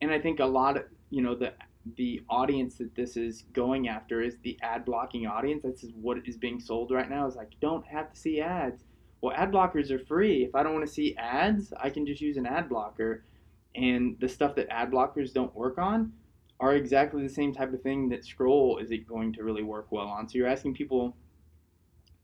and 0.00 0.10
i 0.10 0.18
think 0.18 0.40
a 0.40 0.44
lot 0.44 0.76
of 0.76 0.84
you 1.10 1.20
know 1.20 1.34
the 1.34 1.52
the 1.96 2.22
audience 2.28 2.76
that 2.78 2.94
this 2.94 3.16
is 3.16 3.44
going 3.52 3.88
after 3.88 4.20
is 4.22 4.36
the 4.42 4.58
ad 4.62 4.84
blocking 4.84 5.26
audience. 5.26 5.62
That's 5.62 5.84
what 6.00 6.18
is 6.26 6.36
being 6.36 6.60
sold 6.60 6.90
right 6.90 7.08
now. 7.08 7.26
Is 7.26 7.36
like 7.36 7.52
you 7.52 7.58
don't 7.60 7.86
have 7.86 8.12
to 8.12 8.18
see 8.18 8.40
ads. 8.40 8.84
Well, 9.20 9.34
ad 9.36 9.50
blockers 9.50 9.90
are 9.90 9.98
free. 9.98 10.44
If 10.44 10.54
I 10.54 10.62
don't 10.62 10.74
want 10.74 10.86
to 10.86 10.92
see 10.92 11.16
ads, 11.16 11.72
I 11.78 11.90
can 11.90 12.06
just 12.06 12.20
use 12.20 12.36
an 12.36 12.46
ad 12.46 12.68
blocker. 12.68 13.24
And 13.74 14.16
the 14.20 14.28
stuff 14.28 14.54
that 14.56 14.68
ad 14.70 14.90
blockers 14.90 15.32
don't 15.32 15.54
work 15.54 15.78
on 15.78 16.12
are 16.60 16.74
exactly 16.74 17.22
the 17.22 17.28
same 17.28 17.52
type 17.52 17.72
of 17.72 17.82
thing 17.82 18.08
that 18.08 18.24
scroll 18.24 18.78
is 18.78 18.90
going 19.08 19.32
to 19.34 19.44
really 19.44 19.62
work 19.62 19.86
well 19.90 20.06
on. 20.06 20.28
So 20.28 20.38
you're 20.38 20.48
asking 20.48 20.74
people 20.74 21.16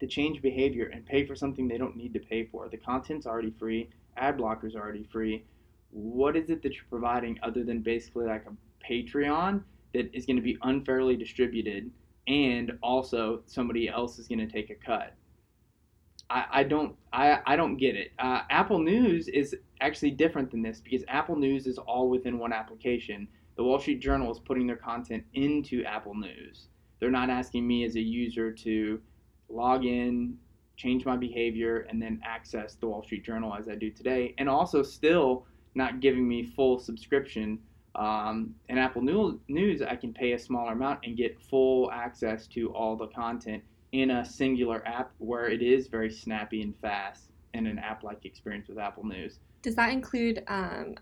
to 0.00 0.06
change 0.06 0.42
behavior 0.42 0.90
and 0.92 1.06
pay 1.06 1.24
for 1.24 1.34
something 1.34 1.68
they 1.68 1.78
don't 1.78 1.96
need 1.96 2.12
to 2.14 2.20
pay 2.20 2.44
for. 2.44 2.68
The 2.68 2.76
content's 2.76 3.26
already 3.26 3.52
free, 3.58 3.90
ad 4.16 4.38
blockers 4.38 4.74
are 4.74 4.80
already 4.80 5.04
free. 5.04 5.44
What 5.90 6.36
is 6.36 6.50
it 6.50 6.62
that 6.62 6.74
you're 6.74 6.84
providing 6.90 7.38
other 7.42 7.62
than 7.62 7.80
basically 7.80 8.26
like 8.26 8.44
a 8.46 8.52
Patreon 8.88 9.62
that 9.92 10.14
is 10.14 10.26
going 10.26 10.36
to 10.36 10.42
be 10.42 10.58
unfairly 10.62 11.16
distributed, 11.16 11.90
and 12.26 12.72
also 12.82 13.42
somebody 13.46 13.88
else 13.88 14.18
is 14.18 14.28
going 14.28 14.38
to 14.38 14.46
take 14.46 14.70
a 14.70 14.74
cut. 14.74 15.14
I, 16.30 16.46
I 16.50 16.62
don't 16.64 16.96
I, 17.12 17.40
I 17.46 17.56
don't 17.56 17.76
get 17.76 17.96
it. 17.96 18.12
Uh, 18.18 18.42
Apple 18.50 18.78
News 18.78 19.28
is 19.28 19.54
actually 19.80 20.10
different 20.12 20.50
than 20.50 20.62
this 20.62 20.80
because 20.80 21.04
Apple 21.08 21.36
News 21.36 21.66
is 21.66 21.78
all 21.78 22.08
within 22.08 22.38
one 22.38 22.52
application. 22.52 23.28
The 23.56 23.62
Wall 23.62 23.78
Street 23.78 24.00
Journal 24.00 24.32
is 24.32 24.38
putting 24.38 24.66
their 24.66 24.76
content 24.76 25.24
into 25.34 25.84
Apple 25.84 26.14
News. 26.14 26.68
They're 26.98 27.10
not 27.10 27.30
asking 27.30 27.66
me 27.66 27.84
as 27.84 27.96
a 27.96 28.00
user 28.00 28.50
to 28.50 29.00
log 29.48 29.84
in, 29.84 30.36
change 30.76 31.04
my 31.04 31.16
behavior, 31.16 31.86
and 31.88 32.00
then 32.00 32.20
access 32.24 32.74
the 32.74 32.86
Wall 32.86 33.02
Street 33.02 33.24
Journal 33.24 33.54
as 33.54 33.68
I 33.68 33.74
do 33.74 33.90
today, 33.90 34.34
and 34.38 34.48
also 34.48 34.82
still 34.82 35.46
not 35.74 36.00
giving 36.00 36.26
me 36.26 36.42
full 36.42 36.78
subscription 36.78 37.58
um, 37.94 38.54
in 38.68 38.78
Apple 38.78 39.02
News, 39.02 39.82
I 39.82 39.96
can 39.96 40.12
pay 40.12 40.32
a 40.32 40.38
smaller 40.38 40.72
amount 40.72 41.00
and 41.04 41.16
get 41.16 41.40
full 41.40 41.90
access 41.92 42.46
to 42.48 42.72
all 42.72 42.96
the 42.96 43.06
content 43.08 43.62
in 43.92 44.10
a 44.10 44.24
singular 44.24 44.86
app 44.86 45.12
where 45.18 45.48
it 45.48 45.62
is 45.62 45.86
very 45.86 46.10
snappy 46.10 46.62
and 46.62 46.74
fast 46.80 47.30
in 47.54 47.66
an 47.66 47.78
app 47.78 48.02
like 48.02 48.24
experience 48.24 48.68
with 48.68 48.78
Apple 48.78 49.04
News. 49.04 49.38
Does 49.62 49.76
that 49.76 49.92
include 49.92 50.42
um, 50.48 50.96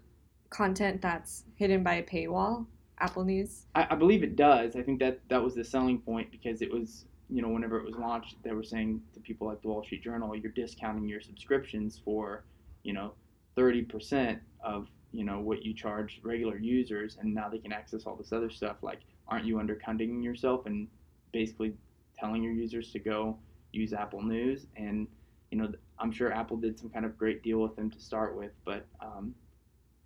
content 0.51 1.01
that's 1.01 1.45
hidden 1.57 1.83
by 1.83 1.95
a 1.95 2.03
paywall? 2.03 2.67
Apple 2.99 3.25
News? 3.25 3.67
I, 3.75 3.89
I, 3.91 3.95
believe 3.97 4.23
it 4.23 4.37
does. 4.37 4.77
I 4.77 4.83
think 4.83 5.01
that 5.01 5.19
that 5.29 5.43
was 5.43 5.55
the 5.55 5.65
selling 5.65 5.99
point 5.99 6.31
because 6.31 6.63
it 6.63 6.71
was, 6.71 7.07
you 7.29 7.43
know, 7.43 7.49
whenever 7.49 7.79
it 7.79 7.85
was 7.85 7.97
launched, 7.97 8.37
they 8.45 8.53
were 8.53 8.63
saying 8.63 9.03
to 9.15 9.21
people 9.21 9.49
like 9.49 9.61
the 9.63 9.69
Wall 9.69 9.83
Street 9.83 10.05
Journal, 10.05 10.37
you're 10.37 10.53
discounting 10.53 11.09
your 11.09 11.21
subscriptions 11.21 12.01
for, 12.05 12.45
you 12.85 12.93
know, 12.93 13.13
30% 13.57 14.39
of 14.63 14.87
you 15.13 15.25
know 15.25 15.39
what 15.41 15.63
you 15.65 15.75
charge 15.75 16.21
regular 16.23 16.59
users 16.59 17.19
and 17.21 17.33
now 17.35 17.49
they 17.49 17.59
can 17.59 17.73
access 17.73 18.05
all 18.07 18.17
this 18.17 18.33
other 18.33 18.51
stuff 18.51 18.77
like 18.83 19.01
aren't 19.29 19.45
you 19.45 19.59
undercutting 19.59 20.23
yourself 20.23 20.67
and 20.67 20.89
basically 21.33 21.75
telling 22.19 22.43
your 22.43 22.53
users 22.53 22.93
to 22.93 22.99
go 22.99 23.37
use 23.73 23.93
apple 23.93 24.23
news? 24.23 24.67
And 24.77 25.07
you 25.51 25.59
know 25.59 25.71
i'm 25.99 26.11
sure 26.11 26.33
apple 26.33 26.57
did 26.57 26.79
some 26.79 26.89
kind 26.89 27.05
of 27.05 27.17
great 27.19 27.43
deal 27.43 27.59
with 27.59 27.77
them 27.77 27.91
to 27.91 28.01
start 28.01 28.37
with 28.37 28.53
but 28.65 28.87
um, 29.01 29.35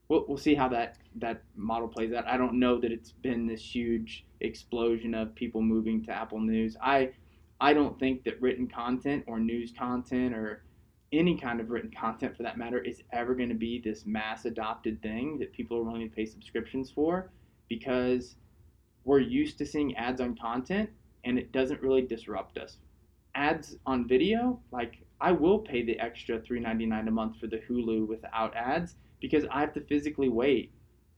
we'll, 0.08 0.24
we'll 0.28 0.36
see 0.36 0.54
how 0.54 0.68
that 0.68 0.96
that 1.16 1.42
model 1.56 1.88
plays 1.88 2.12
out. 2.12 2.26
I 2.26 2.36
don't 2.36 2.54
know 2.54 2.80
that 2.80 2.92
it's 2.92 3.12
been 3.12 3.46
this 3.46 3.62
huge 3.62 4.24
explosion 4.40 5.14
of 5.14 5.34
people 5.34 5.62
moving 5.62 6.04
to 6.04 6.12
apple 6.12 6.40
news. 6.40 6.76
I 6.80 7.10
i 7.60 7.72
don't 7.72 7.98
think 7.98 8.24
that 8.24 8.40
written 8.40 8.66
content 8.66 9.24
or 9.26 9.40
news 9.40 9.72
content 9.76 10.34
or 10.34 10.62
any 11.12 11.36
kind 11.36 11.60
of 11.60 11.70
written 11.70 11.90
content 11.90 12.36
for 12.36 12.42
that 12.42 12.58
matter 12.58 12.78
is 12.78 13.02
ever 13.12 13.34
going 13.34 13.48
to 13.48 13.54
be 13.54 13.80
this 13.80 14.06
mass 14.06 14.44
adopted 14.44 15.00
thing 15.02 15.38
that 15.38 15.52
people 15.52 15.76
are 15.78 15.82
willing 15.82 16.08
to 16.08 16.14
pay 16.14 16.26
subscriptions 16.26 16.90
for 16.90 17.30
because 17.68 18.36
we're 19.04 19.20
used 19.20 19.56
to 19.58 19.66
seeing 19.66 19.96
ads 19.96 20.20
on 20.20 20.36
content 20.36 20.90
and 21.24 21.38
it 21.38 21.52
doesn't 21.52 21.80
really 21.80 22.02
disrupt 22.02 22.58
us. 22.58 22.78
Ads 23.34 23.76
on 23.86 24.08
video, 24.08 24.60
like 24.72 24.98
I 25.20 25.32
will 25.32 25.58
pay 25.58 25.82
the 25.82 25.98
extra 26.00 26.40
$3.99 26.40 27.08
a 27.08 27.10
month 27.10 27.38
for 27.38 27.46
the 27.46 27.58
Hulu 27.58 28.06
without 28.06 28.54
ads 28.56 28.96
because 29.20 29.44
I 29.50 29.60
have 29.60 29.72
to 29.74 29.80
physically 29.80 30.28
wait 30.28 30.72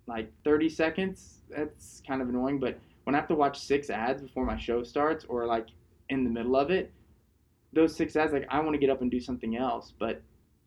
like 0.07 0.31
30 0.45 0.69
seconds. 0.69 1.39
That's 1.49 2.03
kind 2.07 2.23
of 2.23 2.29
annoying, 2.29 2.59
but 2.59 2.79
when 3.05 3.15
I 3.15 3.19
have 3.19 3.29
to 3.29 3.35
watch 3.35 3.59
six 3.59 3.91
ads 3.91 4.23
before 4.23 4.45
my 4.45 4.59
show 4.59 4.83
starts 4.83 5.25
or 5.29 5.47
like 5.47 5.69
in 6.11 6.25
the 6.25 6.31
middle 6.31 6.57
of 6.57 6.71
it, 6.71 6.93
those 7.73 7.95
six 7.95 8.17
ads, 8.17 8.33
like 8.33 8.47
I 8.49 8.61
want 8.61 8.75
to 8.75 8.79
get 8.79 8.91
up 8.91 9.03
and 9.03 9.11
do 9.11 9.21
something 9.21 9.57
else, 9.57 9.93
but 9.99 10.23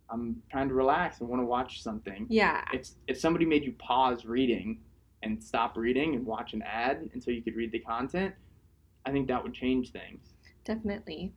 I'm 0.09 0.41
trying 0.51 0.67
to 0.67 0.73
relax 0.73 1.19
and 1.21 1.29
want 1.29 1.41
to 1.41 1.45
watch 1.45 1.81
something. 1.81 2.25
Yeah. 2.29 2.63
It's 2.73 2.95
if 3.07 3.17
somebody 3.17 3.45
made 3.45 3.63
you 3.63 3.73
pause 3.73 4.25
reading 4.25 4.79
and 5.23 5.41
stop 5.41 5.77
reading 5.77 6.15
and 6.15 6.25
watch 6.25 6.53
an 6.53 6.61
ad 6.63 7.09
until 7.13 7.33
you 7.33 7.41
could 7.41 7.55
read 7.55 7.71
the 7.71 7.79
content, 7.79 8.33
I 9.05 9.11
think 9.11 9.27
that 9.27 9.41
would 9.41 9.53
change 9.53 9.91
things. 9.91 10.33
Definitely. 10.63 11.33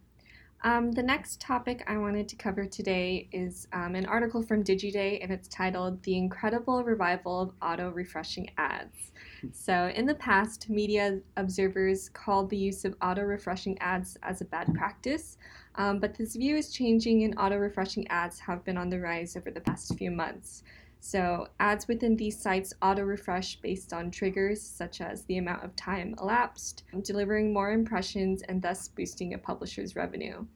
Um, 0.65 0.93
the 0.93 1.03
next 1.03 1.43
topic 1.43 1.85
I 1.87 1.99
wanted 1.99 2.27
to 2.27 2.37
cover 2.37 2.65
today 2.65 3.29
is 3.33 3.69
um, 3.75 3.95
an 3.95 4.07
article 4.07 4.43
from 4.43 4.65
Digiday, 4.65 5.23
and 5.23 5.31
it's 5.31 5.47
titled 5.47 6.03
The 6.05 6.17
Incredible 6.17 6.83
Revival 6.83 7.43
of 7.43 7.53
Auto 7.61 7.91
Refreshing 7.91 8.49
Ads. 8.57 9.13
so, 9.53 9.93
in 9.95 10.07
the 10.07 10.15
past, 10.15 10.71
media 10.71 11.21
observers 11.37 12.09
called 12.09 12.49
the 12.49 12.57
use 12.57 12.87
of 12.87 12.97
auto 13.03 13.21
refreshing 13.21 13.79
ads 13.81 14.17
as 14.23 14.41
a 14.41 14.47
bad 14.47 14.73
practice, 14.75 15.37
um, 15.75 16.01
but 16.01 16.15
this 16.15 16.35
view 16.35 16.57
is 16.57 16.73
changing, 16.73 17.25
and 17.25 17.35
auto 17.39 17.59
refreshing 17.59 18.09
ads 18.09 18.41
have 18.41 18.65
been 18.65 18.79
on 18.79 18.89
the 18.89 18.99
rise 18.99 19.37
over 19.37 19.51
the 19.51 19.61
past 19.61 19.95
few 19.99 20.11
months. 20.11 20.63
So, 21.07 21.49
ads 21.61 21.87
within 21.87 22.17
these 22.17 22.41
sites 22.41 22.73
auto 22.81 23.03
refresh 23.03 23.57
based 23.57 23.93
on 23.93 24.11
triggers 24.11 24.63
such 24.63 25.03
as 25.03 25.23
the 25.27 25.37
amount 25.37 25.63
of 25.63 25.77
time 25.77 26.15
elapsed, 26.19 26.85
delivering 27.03 27.53
more 27.53 27.73
impressions, 27.73 28.41
and 28.41 28.63
thus 28.63 28.89
boosting 28.89 29.35
a 29.35 29.39
publisher's 29.39 29.97
revenue. 29.97 30.47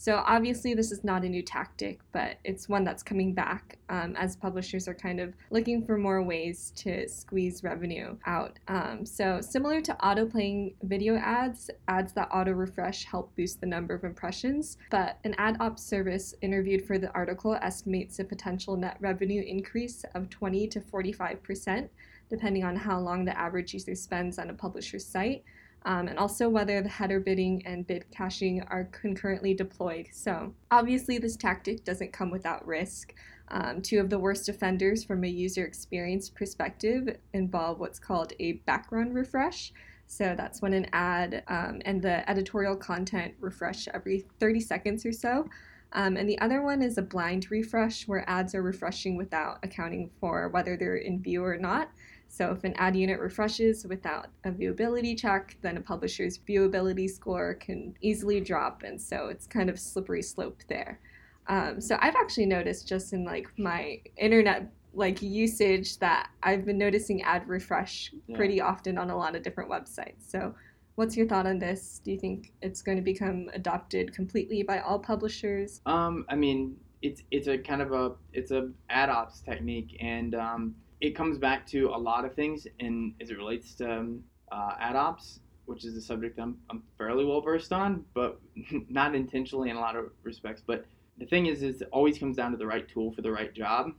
So, 0.00 0.22
obviously, 0.24 0.74
this 0.74 0.92
is 0.92 1.02
not 1.02 1.24
a 1.24 1.28
new 1.28 1.42
tactic, 1.42 1.98
but 2.12 2.36
it's 2.44 2.68
one 2.68 2.84
that's 2.84 3.02
coming 3.02 3.34
back 3.34 3.78
um, 3.88 4.14
as 4.14 4.36
publishers 4.36 4.86
are 4.86 4.94
kind 4.94 5.18
of 5.18 5.34
looking 5.50 5.84
for 5.84 5.98
more 5.98 6.22
ways 6.22 6.72
to 6.76 7.08
squeeze 7.08 7.64
revenue 7.64 8.16
out. 8.24 8.60
Um, 8.68 9.04
so, 9.04 9.40
similar 9.40 9.80
to 9.80 10.06
auto 10.06 10.24
playing 10.24 10.74
video 10.84 11.16
ads, 11.16 11.68
ads 11.88 12.12
that 12.12 12.28
auto 12.32 12.52
refresh 12.52 13.06
help 13.06 13.34
boost 13.34 13.60
the 13.60 13.66
number 13.66 13.92
of 13.92 14.04
impressions. 14.04 14.78
But 14.88 15.18
an 15.24 15.34
ad 15.36 15.56
ops 15.58 15.82
service 15.82 16.32
interviewed 16.42 16.86
for 16.86 16.96
the 16.98 17.10
article 17.10 17.58
estimates 17.60 18.20
a 18.20 18.24
potential 18.24 18.76
net 18.76 18.98
revenue 19.00 19.42
increase 19.42 20.04
of 20.14 20.30
20 20.30 20.68
to 20.68 20.80
45%, 20.80 21.88
depending 22.30 22.62
on 22.62 22.76
how 22.76 23.00
long 23.00 23.24
the 23.24 23.36
average 23.36 23.74
user 23.74 23.96
spends 23.96 24.38
on 24.38 24.48
a 24.48 24.54
publisher's 24.54 25.04
site 25.04 25.42
um, 25.84 26.08
and 26.08 26.18
also 26.18 26.48
whether 26.48 26.80
the 26.82 26.88
header 26.88 27.20
bidding 27.20 27.62
and 27.66 27.86
bid 27.86 28.10
caching 28.10 28.62
are 28.68 28.84
concurrently 28.84 29.54
deployed. 29.54 30.08
So, 30.12 30.54
obviously, 30.70 31.18
this 31.18 31.36
tactic 31.36 31.84
doesn't 31.84 32.12
come 32.12 32.30
without 32.30 32.66
risk. 32.66 33.14
Um, 33.48 33.80
two 33.80 33.98
of 33.98 34.10
the 34.10 34.18
worst 34.18 34.48
offenders 34.48 35.04
from 35.04 35.24
a 35.24 35.28
user 35.28 35.64
experience 35.64 36.28
perspective 36.28 37.16
involve 37.32 37.80
what's 37.80 37.98
called 37.98 38.32
a 38.40 38.52
background 38.66 39.14
refresh. 39.14 39.72
So, 40.06 40.34
that's 40.36 40.60
when 40.60 40.74
an 40.74 40.86
ad 40.92 41.42
um, 41.48 41.80
and 41.84 42.02
the 42.02 42.28
editorial 42.28 42.76
content 42.76 43.34
refresh 43.40 43.88
every 43.94 44.26
30 44.40 44.60
seconds 44.60 45.06
or 45.06 45.12
so. 45.12 45.48
Um, 45.92 46.16
and 46.16 46.28
the 46.28 46.38
other 46.40 46.60
one 46.60 46.82
is 46.82 46.98
a 46.98 47.02
blind 47.02 47.50
refresh, 47.50 48.06
where 48.06 48.28
ads 48.28 48.54
are 48.54 48.62
refreshing 48.62 49.16
without 49.16 49.58
accounting 49.62 50.10
for 50.20 50.48
whether 50.50 50.76
they're 50.76 50.96
in 50.96 51.22
view 51.22 51.42
or 51.42 51.56
not. 51.56 51.90
So 52.28 52.52
if 52.52 52.62
an 52.64 52.74
ad 52.76 52.94
unit 52.94 53.18
refreshes 53.18 53.86
without 53.86 54.28
a 54.44 54.50
viewability 54.50 55.18
check, 55.18 55.56
then 55.62 55.76
a 55.76 55.80
publisher's 55.80 56.38
viewability 56.38 57.10
score 57.10 57.54
can 57.54 57.94
easily 58.00 58.40
drop, 58.40 58.82
and 58.84 59.00
so 59.00 59.28
it's 59.28 59.46
kind 59.46 59.70
of 59.70 59.78
slippery 59.78 60.22
slope 60.22 60.62
there. 60.68 61.00
Um, 61.48 61.80
so 61.80 61.96
I've 62.00 62.14
actually 62.14 62.46
noticed 62.46 62.86
just 62.86 63.12
in 63.12 63.24
like 63.24 63.48
my 63.58 64.00
internet 64.16 64.70
like 64.94 65.22
usage 65.22 65.98
that 65.98 66.28
I've 66.42 66.64
been 66.64 66.78
noticing 66.78 67.22
ad 67.22 67.48
refresh 67.48 68.12
yeah. 68.26 68.36
pretty 68.36 68.60
often 68.60 68.98
on 68.98 69.10
a 69.10 69.16
lot 69.16 69.34
of 69.34 69.42
different 69.42 69.70
websites. 69.70 70.28
So 70.28 70.54
what's 70.96 71.16
your 71.16 71.26
thought 71.26 71.46
on 71.46 71.58
this? 71.58 72.00
Do 72.04 72.10
you 72.10 72.18
think 72.18 72.52
it's 72.62 72.82
going 72.82 72.96
to 72.96 73.02
become 73.02 73.48
adopted 73.54 74.12
completely 74.12 74.62
by 74.62 74.80
all 74.80 74.98
publishers? 74.98 75.80
Um, 75.86 76.26
I 76.28 76.34
mean, 76.34 76.76
it's 77.02 77.22
it's 77.30 77.46
a 77.46 77.56
kind 77.56 77.80
of 77.80 77.92
a 77.92 78.12
it's 78.32 78.50
a 78.50 78.70
ad 78.90 79.08
ops 79.08 79.40
technique 79.40 79.96
and 80.00 80.34
um, 80.34 80.74
it 81.00 81.14
comes 81.14 81.38
back 81.38 81.66
to 81.68 81.88
a 81.88 81.98
lot 81.98 82.24
of 82.24 82.34
things 82.34 82.66
and 82.80 83.14
as 83.20 83.30
it 83.30 83.36
relates 83.36 83.74
to 83.74 83.90
um, 83.90 84.24
uh, 84.50 84.74
ad 84.80 84.96
ops, 84.96 85.40
which 85.66 85.84
is 85.84 85.96
a 85.96 86.00
subject 86.00 86.38
I'm, 86.38 86.56
I'm 86.70 86.82
fairly 86.96 87.24
well 87.24 87.40
versed 87.40 87.72
on, 87.72 88.04
but 88.14 88.40
not 88.88 89.14
intentionally 89.14 89.70
in 89.70 89.76
a 89.76 89.80
lot 89.80 89.96
of 89.96 90.10
respects. 90.22 90.62
But 90.66 90.86
the 91.18 91.26
thing 91.26 91.46
is, 91.46 91.62
is 91.62 91.82
it 91.82 91.88
always 91.92 92.18
comes 92.18 92.36
down 92.36 92.50
to 92.52 92.56
the 92.56 92.66
right 92.66 92.88
tool 92.88 93.12
for 93.12 93.22
the 93.22 93.30
right 93.30 93.52
job. 93.52 93.92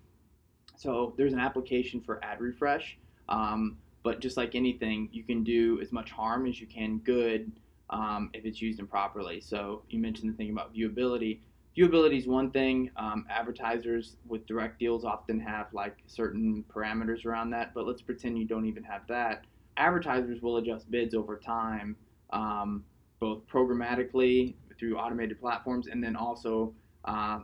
So 0.77 1.13
there's 1.17 1.33
an 1.33 1.39
application 1.39 2.01
for 2.01 2.23
ad 2.23 2.39
refresh, 2.39 2.97
um, 3.27 3.77
but 4.03 4.19
just 4.21 4.37
like 4.37 4.55
anything, 4.55 5.09
you 5.11 5.23
can 5.23 5.43
do 5.43 5.79
as 5.81 5.91
much 5.91 6.09
harm 6.09 6.47
as 6.47 6.59
you 6.59 6.67
can 6.67 6.99
good 6.99 7.51
um, 7.89 8.29
if 8.33 8.45
it's 8.45 8.61
used 8.61 8.79
improperly. 8.79 9.41
So 9.41 9.83
you 9.89 9.99
mentioned 9.99 10.31
the 10.31 10.37
thing 10.37 10.51
about 10.51 10.73
viewability 10.73 11.39
viewability 11.77 12.17
is 12.17 12.27
one 12.27 12.51
thing. 12.51 12.91
Um, 12.95 13.25
advertisers 13.29 14.17
with 14.27 14.45
direct 14.45 14.79
deals 14.79 15.05
often 15.05 15.39
have 15.39 15.67
like 15.73 15.97
certain 16.07 16.63
parameters 16.73 17.25
around 17.25 17.51
that, 17.51 17.73
but 17.73 17.85
let's 17.85 18.01
pretend 18.01 18.37
you 18.37 18.45
don't 18.45 18.65
even 18.65 18.83
have 18.83 19.01
that. 19.07 19.45
Advertisers 19.77 20.41
will 20.41 20.57
adjust 20.57 20.89
bids 20.91 21.13
over 21.13 21.37
time, 21.37 21.95
um, 22.31 22.83
both 23.19 23.47
programmatically 23.47 24.55
through 24.77 24.97
automated 24.97 25.39
platforms, 25.39 25.87
and 25.87 26.03
then 26.03 26.15
also, 26.15 26.73
uh, 27.05 27.39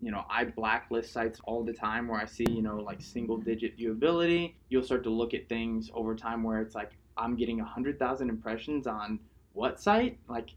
you 0.00 0.10
know, 0.10 0.24
I 0.30 0.44
blacklist 0.44 1.12
sites 1.12 1.40
all 1.44 1.62
the 1.62 1.72
time 1.72 2.08
where 2.08 2.20
I 2.20 2.26
see, 2.26 2.46
you 2.48 2.62
know, 2.62 2.76
like 2.76 3.00
single 3.00 3.36
digit 3.36 3.78
viewability. 3.78 4.54
You'll 4.68 4.82
start 4.82 5.04
to 5.04 5.10
look 5.10 5.34
at 5.34 5.48
things 5.48 5.90
over 5.94 6.14
time 6.14 6.42
where 6.42 6.60
it's 6.60 6.74
like 6.74 6.92
I'm 7.16 7.36
getting 7.36 7.58
100,000 7.58 8.28
impressions 8.28 8.86
on 8.86 9.20
what 9.52 9.80
site? 9.80 10.18
Like 10.28 10.50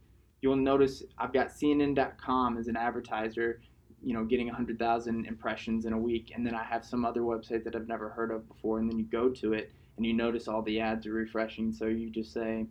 you'll 0.44 0.58
notice 0.58 1.02
I've 1.18 1.32
got 1.32 1.48
CNN.com 1.48 2.58
as 2.58 2.68
an 2.68 2.76
advertiser, 2.76 3.62
you 4.04 4.14
know, 4.14 4.26
getting 4.26 4.48
100,000 4.48 5.26
impressions 5.26 5.86
in 5.86 5.94
a 5.94 5.98
week, 5.98 6.34
and 6.36 6.46
then 6.46 6.54
I 6.54 6.66
have 6.66 6.84
some 6.84 7.06
other 7.06 7.22
website 7.22 7.64
that 7.64 7.78
I've 7.78 7.88
never 7.88 8.10
heard 8.10 8.30
of 8.30 8.46
before, 8.50 8.80
and 8.80 8.92
then 8.92 9.00
you 9.00 9.06
go 9.06 9.30
to 9.30 9.54
it 9.54 9.72
and 9.96 10.06
you 10.06 10.12
notice 10.14 10.50
all 10.50 10.62
the 10.62 10.82
ads 10.82 11.08
are 11.08 11.14
refreshing, 11.14 11.72
so 11.72 11.86
you 11.86 12.10
just 12.10 12.34
say, 12.34 12.66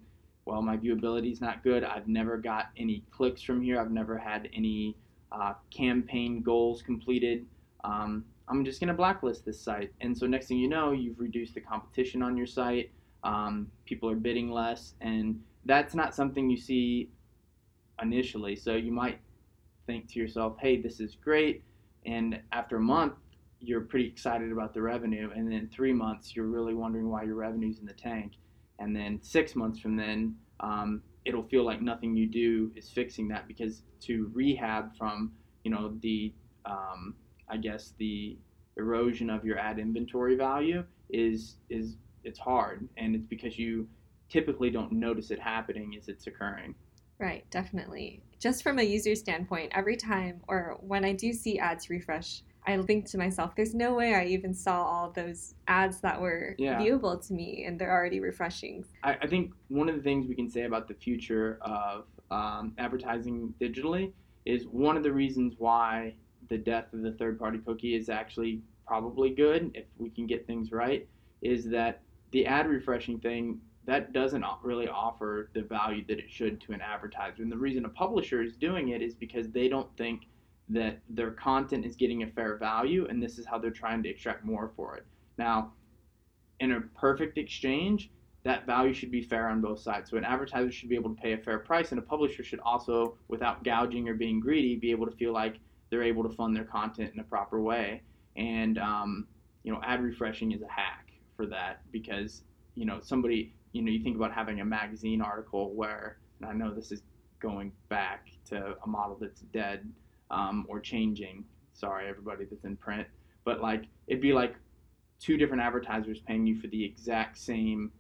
well, 0.45 0.61
my 0.61 0.77
viewability 0.77 1.33
is 1.33 1.41
not 1.41 1.63
good. 1.65 1.83
I've 1.83 2.09
never 2.09 2.37
got 2.37 2.67
any 2.77 3.05
clicks 3.11 3.41
from 3.41 3.63
here. 3.63 3.81
I've 3.81 3.93
never 3.93 4.19
had 4.19 4.51
any 4.55 4.97
uh, 5.31 5.55
campaign 5.71 6.43
goals 6.43 6.83
completed. 6.83 7.47
Um, 7.85 8.25
I'm 8.49 8.65
just 8.65 8.81
going 8.81 8.89
to 8.89 8.95
blacklist 8.95 9.47
this 9.47 9.59
site. 9.59 9.93
And 10.01 10.19
so 10.19 10.27
next 10.27 10.49
thing 10.49 10.59
you 10.59 10.69
know, 10.69 10.91
you've 10.91 11.19
reduced 11.19 11.55
the 11.55 11.61
competition 11.61 12.23
on 12.23 12.37
your 12.37 12.47
site. 12.47 12.91
Um, 13.25 13.69
people 13.87 14.11
are 14.11 14.17
bidding 14.17 14.51
less, 14.51 14.95
and 15.01 15.41
that's 15.65 15.95
not 15.95 16.15
something 16.15 16.51
you 16.51 16.57
see 16.57 17.09
initially. 18.03 18.57
So 18.57 18.75
you 18.75 18.93
might 18.93 19.19
think 19.87 20.09
to 20.13 20.19
yourself, 20.19 20.57
hey, 20.61 20.81
this 20.81 21.01
is 21.01 21.17
great. 21.17 21.63
And 22.07 22.41
after 22.53 22.77
a 22.77 22.81
month, 22.81 23.15
you're 23.61 23.83
pretty 23.83 24.07
excited 24.07 24.51
about 24.51 24.75
the 24.75 24.83
revenue. 24.83 25.31
And 25.35 25.51
then 25.51 25.71
three 25.73 25.93
months, 25.93 26.35
you're 26.35 26.47
really 26.47 26.75
wondering 26.75 27.09
why 27.09 27.23
your 27.23 27.37
revenue's 27.37 27.79
in 27.79 27.87
the 27.87 27.93
tank. 27.93 28.33
And 28.79 28.95
then 28.95 29.21
six 29.23 29.55
months 29.55 29.79
from 29.79 29.97
then, 29.97 30.35
um, 30.61 31.03
it'll 31.25 31.45
feel 31.45 31.65
like 31.65 31.81
nothing 31.81 32.17
you 32.17 32.27
do 32.27 32.73
is 32.75 32.91
fixing 32.91 33.29
that 33.29 33.47
because 33.47 33.83
to 34.01 34.31
rehab 34.35 34.97
from, 34.97 35.33
you 35.63 35.71
know, 35.71 35.97
the, 36.01 36.33
um, 36.65 37.15
I 37.49 37.57
guess, 37.57 37.95
the 37.99 38.37
erosion 38.77 39.31
of 39.31 39.45
your 39.45 39.59
ad 39.59 39.79
inventory 39.79 40.35
value 40.35 40.85
is, 41.11 41.57
is, 41.71 41.97
it's 42.25 42.39
hard. 42.39 42.89
And 42.97 43.15
it's 43.15 43.27
because 43.27 43.59
you 43.59 43.87
typically 44.29 44.71
don't 44.71 44.91
notice 44.91 45.31
it 45.31 45.39
happening 45.39 45.95
as 45.97 46.09
it's 46.09 46.27
occurring. 46.27 46.75
Right, 47.23 47.49
definitely. 47.53 48.21
Just 48.41 48.65
from 48.65 48.81
a 48.81 48.83
user 48.83 49.15
standpoint, 49.15 49.71
every 49.77 49.97
time 49.97 50.41
or 50.49 50.77
when 50.81 51.05
I 51.05 51.13
do 51.13 51.33
see 51.33 51.57
ads 51.57 51.89
refresh, 51.89 52.43
I 52.67 52.77
think 52.83 53.09
to 53.11 53.19
myself, 53.19 53.55
there's 53.55 53.77
no 53.77 53.95
way 53.95 54.17
I 54.17 54.25
even 54.25 54.53
saw 54.53 54.83
all 54.83 55.13
those 55.13 55.55
ads 55.69 56.01
that 56.01 56.21
were 56.21 56.57
yeah. 56.59 56.81
viewable 56.81 57.25
to 57.29 57.33
me 57.33 57.65
and 57.65 57.79
they're 57.79 57.93
already 57.93 58.19
refreshing. 58.19 58.85
I, 59.05 59.19
I, 59.23 59.27
think 59.29 59.53
one 59.69 59.89
of 59.89 59.95
the 59.95 60.03
things 60.03 60.27
we 60.27 60.35
can 60.35 60.51
say 60.51 60.63
about 60.63 60.89
the 60.89 60.95
future 60.95 61.59
of 61.61 62.07
um, 62.33 62.73
advertising 62.79 63.55
digitally 63.61 64.13
is 64.45 64.67
one 64.67 64.97
of 64.97 65.05
the 65.05 65.13
reasons 65.13 65.55
why 65.59 66.15
the 66.49 66.59
death 66.59 66.93
of 66.93 67.03
the 67.03 67.13
third 67.13 67.39
party 67.39 67.59
cookie 67.59 67.95
is 67.95 68.09
actually 68.09 68.63
probably 68.85 69.31
good 69.31 69.71
if 69.75 69.85
we 69.97 70.11
can 70.11 70.27
get 70.27 70.45
things 70.45 70.73
right 70.73 71.07
is 71.41 71.67
that 71.67 72.01
the 72.33 72.47
ad 72.47 72.67
refreshing 72.67 73.21
thing 73.21 73.61
that 73.85 74.13
doesn't 74.13 74.45
really 74.63 74.89
offer 74.89 75.51
the 75.55 75.63
value 75.63 76.05
that 76.07 76.19
it 76.19 76.31
should 76.31 76.61
to 76.63 76.73
an 76.73 76.81
advertiser. 76.81 77.43
And 77.43 77.51
the 77.51 77.59
reason 77.59 77.85
a 77.85 77.89
publisher 77.89 78.43
is 78.43 78.57
doing 78.57 78.91
it 78.91 79.03
is 79.03 79.15
because 79.15 79.51
they 79.51 79.69
don't 79.69 79.95
think 79.97 80.29
that 80.69 81.01
their 81.09 81.33
content 81.33 81.85
is 81.85 81.97
getting 81.97 82.23
a 82.23 82.27
fair 82.29 82.57
value, 82.57 83.07
and 83.09 83.23
this 83.23 83.39
is 83.39 83.47
how 83.47 83.59
they're 83.59 83.71
trying 83.71 84.03
to 84.05 84.09
extract 84.09 84.45
more 84.45 84.73
for 84.77 84.97
it. 84.97 85.05
Now, 85.37 85.73
in 86.61 86.73
a 86.73 86.81
perfect 86.81 87.39
exchange, 87.39 88.11
that 88.45 88.67
value 88.67 88.95
should 88.95 89.11
be 89.11 89.23
fair 89.23 89.49
on 89.49 89.61
both 89.61 89.81
sides. 89.81 90.11
So 90.11 90.17
an 90.17 90.25
advertiser 90.25 90.71
should 90.71 90.89
be 90.89 90.95
able 90.95 91.15
to 91.15 91.21
pay 91.21 91.33
a 91.33 91.39
fair 91.39 91.59
price, 91.59 91.91
and 91.91 91.99
a 91.99 92.03
publisher 92.03 92.45
should 92.45 92.61
also, 92.61 93.17
without 93.29 93.65
gouging 93.65 94.09
or 94.09 94.15
being 94.15 94.41
greedy, 94.41 94.77
be 94.77 94.91
able 94.93 95.07
to 95.07 95.17
feel 95.17 95.33
like 95.33 95.59
they're 95.91 96.03
able 96.03 96.23
to 96.23 96.31
fund 96.31 96.57
their 96.57 96.65
content 96.65 97.13
in 97.13 97.21
a 97.21 97.25
proper 97.25 97.61
way. 97.61 98.03
And 98.37 98.79
um, 98.79 99.27
you 99.65 99.73
know, 99.73 99.81
ad 99.85 100.03
refreshing 100.03 100.53
is 100.53 100.63
a 100.63 100.69
hack 100.69 101.13
for 101.37 101.47
that 101.47 101.83
because 101.93 102.43
you 102.75 102.87
know 102.87 103.01
somebody 103.03 103.55
you 103.73 103.83
know, 103.83 103.91
you 103.91 104.03
think 104.03 104.17
about 104.17 104.33
having 104.33 104.61
a 104.61 104.65
magazine 104.65 105.21
article 105.21 105.75
where, 105.75 106.19
and 106.41 106.49
I 106.49 106.53
know 106.53 106.75
this 106.75 106.93
is 106.93 107.03
going 107.41 107.73
back 107.89 108.29
to 108.47 108.77
a 108.85 108.87
model 108.87 109.17
that's 109.21 109.41
dead 109.53 109.91
um, 110.31 110.67
or 110.69 110.81
changing. 110.81 111.45
Sorry, 111.73 112.09
everybody 112.09 112.45
that's 112.45 112.65
in 112.65 112.77
print, 112.77 113.07
but 113.45 113.61
like 113.61 113.85
it'd 114.07 114.23
be 114.23 114.33
like 114.33 114.55
two 115.19 115.37
different 115.37 115.63
advertisers 115.63 116.21
paying 116.21 116.47
you 116.47 116.61
for 116.61 116.67
the 116.69 116.85
exact 116.85 117.39
same 117.39 117.91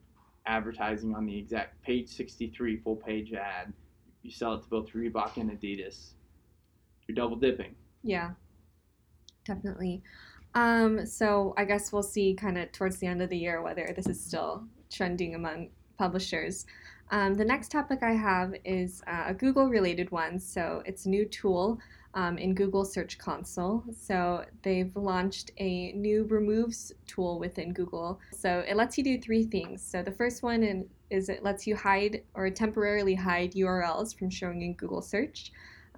advertising 0.46 1.14
on 1.14 1.24
the 1.24 1.36
exact 1.36 1.80
page 1.82 2.08
63 2.08 2.78
full 2.78 2.96
page 2.96 3.32
ad. 3.32 3.72
You 4.22 4.30
sell 4.30 4.54
it 4.54 4.62
to 4.62 4.68
both 4.68 4.92
Reebok 4.92 5.36
and 5.36 5.50
Adidas. 5.50 6.12
You're 7.06 7.14
double 7.14 7.36
dipping. 7.36 7.74
Yeah, 8.02 8.32
definitely. 9.44 10.02
Um, 10.54 11.06
so 11.06 11.54
I 11.56 11.64
guess 11.64 11.92
we'll 11.92 12.02
see 12.02 12.34
kind 12.34 12.58
of 12.58 12.70
towards 12.72 12.98
the 12.98 13.06
end 13.06 13.22
of 13.22 13.30
the 13.30 13.38
year 13.38 13.62
whether 13.62 13.92
this 13.96 14.06
is 14.06 14.22
still 14.22 14.64
trending 14.92 15.34
among 15.34 15.68
publishers. 15.98 16.66
Um, 17.10 17.34
the 17.34 17.44
next 17.44 17.70
topic 17.70 18.02
I 18.02 18.12
have 18.12 18.54
is 18.64 19.02
uh, 19.06 19.24
a 19.28 19.34
Google 19.34 19.68
related 19.68 20.10
one. 20.10 20.38
So 20.38 20.82
it's 20.86 21.04
a 21.06 21.08
new 21.10 21.26
tool 21.26 21.78
um, 22.14 22.38
in 22.38 22.54
Google 22.54 22.84
Search 22.84 23.18
Console. 23.18 23.84
So 23.94 24.44
they've 24.62 24.94
launched 24.96 25.50
a 25.58 25.92
new 25.92 26.24
removes 26.24 26.92
tool 27.06 27.38
within 27.38 27.72
Google. 27.72 28.18
So 28.32 28.64
it 28.66 28.76
lets 28.76 28.96
you 28.96 29.04
do 29.04 29.18
three 29.18 29.44
things. 29.44 29.82
So 29.82 30.02
the 30.02 30.12
first 30.12 30.42
one 30.42 30.86
is 31.10 31.28
it 31.28 31.42
lets 31.42 31.66
you 31.66 31.76
hide 31.76 32.22
or 32.34 32.48
temporarily 32.50 33.14
hide 33.14 33.52
URLs 33.52 34.18
from 34.18 34.30
showing 34.30 34.62
in 34.62 34.74
Google 34.74 35.02
search. 35.02 35.52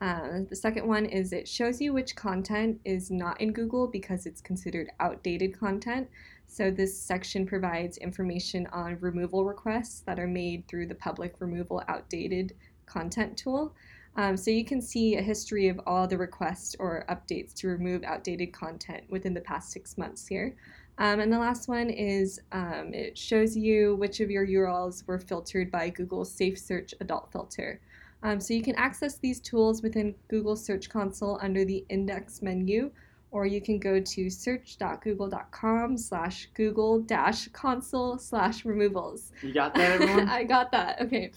Uh, 0.04 0.40
the 0.50 0.56
second 0.56 0.86
one 0.86 1.06
is 1.06 1.32
it 1.32 1.48
shows 1.48 1.80
you 1.80 1.94
which 1.94 2.14
content 2.14 2.78
is 2.84 3.10
not 3.10 3.40
in 3.40 3.50
Google 3.54 3.86
because 3.86 4.26
it's 4.26 4.42
considered 4.42 4.90
outdated 5.00 5.58
content. 5.58 6.10
So 6.46 6.70
this 6.70 6.94
section 6.94 7.46
provides 7.46 7.96
information 7.96 8.66
on 8.66 8.98
removal 9.00 9.46
requests 9.46 10.00
that 10.00 10.18
are 10.20 10.26
made 10.26 10.68
through 10.68 10.88
the 10.88 10.94
public 10.94 11.36
removal 11.40 11.82
outdated 11.88 12.54
content 12.84 13.38
tool. 13.38 13.74
Um, 14.16 14.36
so 14.36 14.50
you 14.50 14.66
can 14.66 14.82
see 14.82 15.16
a 15.16 15.22
history 15.22 15.68
of 15.68 15.80
all 15.86 16.06
the 16.06 16.18
requests 16.18 16.76
or 16.78 17.06
updates 17.08 17.54
to 17.54 17.68
remove 17.68 18.04
outdated 18.04 18.52
content 18.52 19.04
within 19.08 19.32
the 19.32 19.40
past 19.40 19.70
six 19.70 19.96
months 19.96 20.26
here. 20.26 20.54
Um, 20.98 21.18
and 21.18 21.32
the 21.32 21.38
last 21.38 21.66
one 21.66 21.88
is 21.88 22.42
um, 22.52 22.92
it 22.92 23.16
shows 23.16 23.56
you 23.56 23.96
which 23.96 24.20
of 24.20 24.30
your 24.30 24.46
URLs 24.46 25.06
were 25.06 25.18
filtered 25.18 25.70
by 25.70 25.88
Google's 25.88 26.30
Safe 26.30 26.58
Search 26.58 26.92
Adult 27.00 27.32
Filter. 27.32 27.80
Um, 28.24 28.40
so 28.40 28.54
you 28.54 28.62
can 28.62 28.74
access 28.76 29.18
these 29.18 29.38
tools 29.38 29.82
within 29.82 30.14
Google 30.28 30.56
Search 30.56 30.88
Console 30.88 31.38
under 31.42 31.62
the 31.66 31.84
index 31.90 32.40
menu, 32.40 32.90
or 33.30 33.44
you 33.44 33.60
can 33.60 33.78
go 33.78 34.00
to 34.00 34.30
search.google.com 34.30 35.98
slash 35.98 36.48
google 36.54 37.00
dash 37.00 37.48
console 37.48 38.16
slash 38.16 38.64
removals. 38.64 39.32
You 39.42 39.52
got 39.52 39.74
that, 39.74 40.00
everyone? 40.00 40.28
I 40.30 40.42
got 40.42 40.72
that. 40.72 41.02
Okay. 41.02 41.32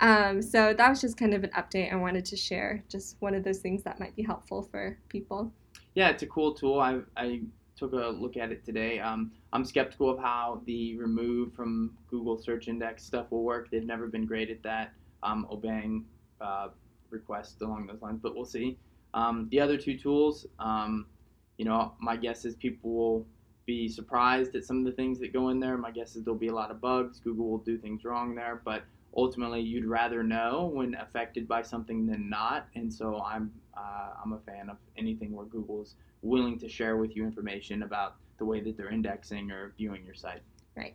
Um, 0.00 0.40
so 0.40 0.72
that 0.72 0.88
was 0.88 1.02
just 1.02 1.18
kind 1.18 1.34
of 1.34 1.44
an 1.44 1.50
update 1.50 1.92
I 1.92 1.96
wanted 1.96 2.24
to 2.24 2.36
share. 2.36 2.82
Just 2.88 3.16
one 3.20 3.34
of 3.34 3.44
those 3.44 3.58
things 3.58 3.82
that 3.82 4.00
might 4.00 4.16
be 4.16 4.22
helpful 4.22 4.62
for 4.62 4.98
people. 5.10 5.52
Yeah, 5.94 6.08
it's 6.08 6.22
a 6.22 6.26
cool 6.26 6.54
tool. 6.54 6.80
I, 6.80 7.00
I 7.14 7.42
took 7.76 7.92
a 7.92 8.08
look 8.08 8.38
at 8.38 8.50
it 8.50 8.64
today. 8.64 9.00
Um, 9.00 9.32
I'm 9.52 9.66
skeptical 9.66 10.08
of 10.08 10.18
how 10.18 10.62
the 10.64 10.96
remove 10.96 11.52
from 11.52 11.94
Google 12.08 12.38
search 12.38 12.68
index 12.68 13.04
stuff 13.04 13.30
will 13.30 13.44
work. 13.44 13.70
They've 13.70 13.84
never 13.84 14.06
been 14.06 14.24
great 14.24 14.48
at 14.48 14.62
that, 14.62 14.92
um, 15.22 15.46
obeying 15.50 16.06
uh, 16.42 16.68
requests 17.10 17.60
along 17.60 17.86
those 17.86 18.02
lines, 18.02 18.20
but 18.22 18.34
we'll 18.34 18.44
see. 18.44 18.76
Um, 19.14 19.48
the 19.50 19.60
other 19.60 19.76
two 19.76 19.98
tools, 19.98 20.46
um, 20.58 21.06
you 21.58 21.64
know, 21.64 21.92
my 22.00 22.16
guess 22.16 22.44
is 22.44 22.56
people 22.56 22.90
will 22.90 23.26
be 23.66 23.88
surprised 23.88 24.54
at 24.56 24.64
some 24.64 24.78
of 24.78 24.84
the 24.84 24.92
things 24.92 25.18
that 25.20 25.32
go 25.32 25.50
in 25.50 25.60
there. 25.60 25.76
My 25.76 25.90
guess 25.90 26.16
is 26.16 26.24
there'll 26.24 26.38
be 26.38 26.48
a 26.48 26.54
lot 26.54 26.70
of 26.70 26.80
bugs. 26.80 27.20
Google 27.20 27.48
will 27.48 27.58
do 27.58 27.78
things 27.78 28.04
wrong 28.04 28.34
there, 28.34 28.60
but 28.64 28.82
ultimately 29.16 29.60
you'd 29.60 29.84
rather 29.84 30.22
know 30.22 30.70
when 30.72 30.94
affected 30.94 31.46
by 31.46 31.62
something 31.62 32.06
than 32.06 32.28
not. 32.28 32.66
And 32.74 32.92
so 32.92 33.22
I'm 33.22 33.52
uh, 33.76 34.10
I'm 34.22 34.32
a 34.32 34.38
fan 34.40 34.68
of 34.68 34.76
anything 34.98 35.32
where 35.32 35.46
Google's 35.46 35.94
willing 36.22 36.58
to 36.58 36.68
share 36.68 36.96
with 36.96 37.16
you 37.16 37.24
information 37.24 37.82
about 37.82 38.16
the 38.38 38.44
way 38.44 38.60
that 38.60 38.76
they're 38.76 38.90
indexing 38.90 39.50
or 39.50 39.72
viewing 39.76 40.04
your 40.04 40.14
site. 40.14 40.42
Right. 40.76 40.94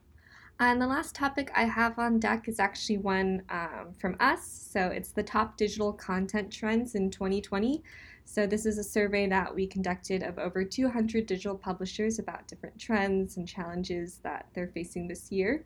And 0.59 0.81
the 0.81 0.87
last 0.87 1.13
topic 1.13 1.51
I 1.55 1.65
have 1.65 1.99
on 1.99 2.19
deck 2.19 2.47
is 2.47 2.59
actually 2.59 2.97
one 2.97 3.43
um, 3.49 3.93
from 3.99 4.15
us. 4.19 4.67
So 4.71 4.87
it's 4.87 5.11
the 5.11 5.21
top 5.21 5.55
digital 5.55 5.93
content 5.93 6.51
trends 6.51 6.95
in 6.95 7.11
2020. 7.11 7.83
So 8.25 8.47
this 8.47 8.65
is 8.65 8.79
a 8.79 8.83
survey 8.83 9.27
that 9.27 9.53
we 9.53 9.67
conducted 9.67 10.23
of 10.23 10.39
over 10.39 10.63
200 10.63 11.27
digital 11.27 11.55
publishers 11.55 12.17
about 12.17 12.47
different 12.47 12.79
trends 12.79 13.37
and 13.37 13.47
challenges 13.47 14.19
that 14.23 14.47
they're 14.53 14.71
facing 14.73 15.07
this 15.07 15.31
year. 15.31 15.63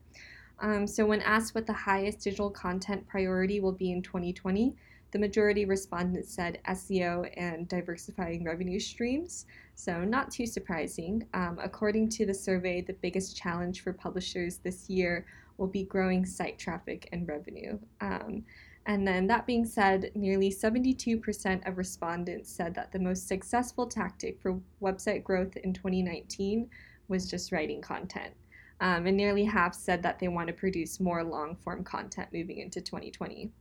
Um, 0.60 0.86
so, 0.86 1.08
when 1.08 1.22
asked 1.22 1.56
what 1.56 1.66
the 1.66 1.74
highest 1.74 2.20
digital 2.20 2.52
content 2.52 3.08
priority 3.08 3.60
will 3.60 3.72
be 3.72 3.92
in 3.92 4.04
2020, 4.04 4.76
the 5.12 5.19
majority 5.19 5.65
respondents 5.65 6.34
said 6.34 6.60
SEO 6.67 7.30
and 7.36 7.67
diversifying 7.67 8.43
revenue 8.43 8.80
streams. 8.80 9.45
So, 9.76 10.04
not 10.04 10.32
too 10.32 10.45
surprising. 10.45 11.28
Um, 11.34 11.60
according 11.62 12.10
to 12.10 12.26
the 12.26 12.34
survey, 12.34 12.82
the 12.82 12.93
biggest 12.93 13.36
challenge 13.36 13.82
for 13.82 13.93
publishers 13.93 14.58
this 14.58 14.89
year 14.89 15.26
will 15.58 15.67
be 15.67 15.84
growing 15.84 16.26
site 16.26 16.58
traffic 16.58 17.10
and 17.12 17.28
revenue. 17.28 17.78
Um, 18.00 18.45
and 18.86 19.08
then, 19.08 19.28
that 19.28 19.45
being 19.45 19.65
said, 19.65 20.12
nearly 20.15 20.50
72% 20.50 21.67
of 21.67 21.78
respondents 21.78 22.50
said 22.50 22.74
that 22.76 22.91
the 22.91 23.00
most 23.00 23.28
successful 23.28 23.86
tactic 23.88 24.39
for 24.41 24.60
website 24.82 25.24
growth 25.24 25.56
in 25.58 25.74
2019 25.74 26.69
was 27.10 27.30
just 27.30 27.52
writing 27.52 27.82
content. 27.82 28.34
Um, 28.82 29.06
and 29.06 29.15
nearly 29.15 29.43
half 29.43 29.76
said 29.76 30.02
that 30.02 30.17
they 30.17 30.28
want 30.28 30.47
to 30.47 30.54
produce 30.54 31.00
more 31.00 31.24
long 31.24 31.56
form 31.56 31.84
content 31.84 32.30
moving 32.34 32.58
into 32.58 32.82
2020. 32.82 33.52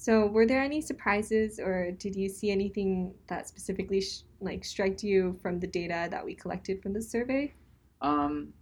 So, 0.00 0.28
were 0.28 0.46
there 0.46 0.62
any 0.62 0.80
surprises, 0.80 1.60
or 1.60 1.90
did 1.90 2.16
you 2.16 2.30
see 2.30 2.50
anything 2.50 3.12
that 3.26 3.46
specifically 3.46 4.00
sh- 4.00 4.22
like 4.40 4.64
struck 4.64 5.02
you 5.02 5.38
from 5.42 5.60
the 5.60 5.66
data 5.66 6.08
that 6.10 6.24
we 6.24 6.34
collected 6.34 6.82
from 6.82 6.94
the 6.94 7.02
survey? 7.02 7.52
Um, 8.00 8.54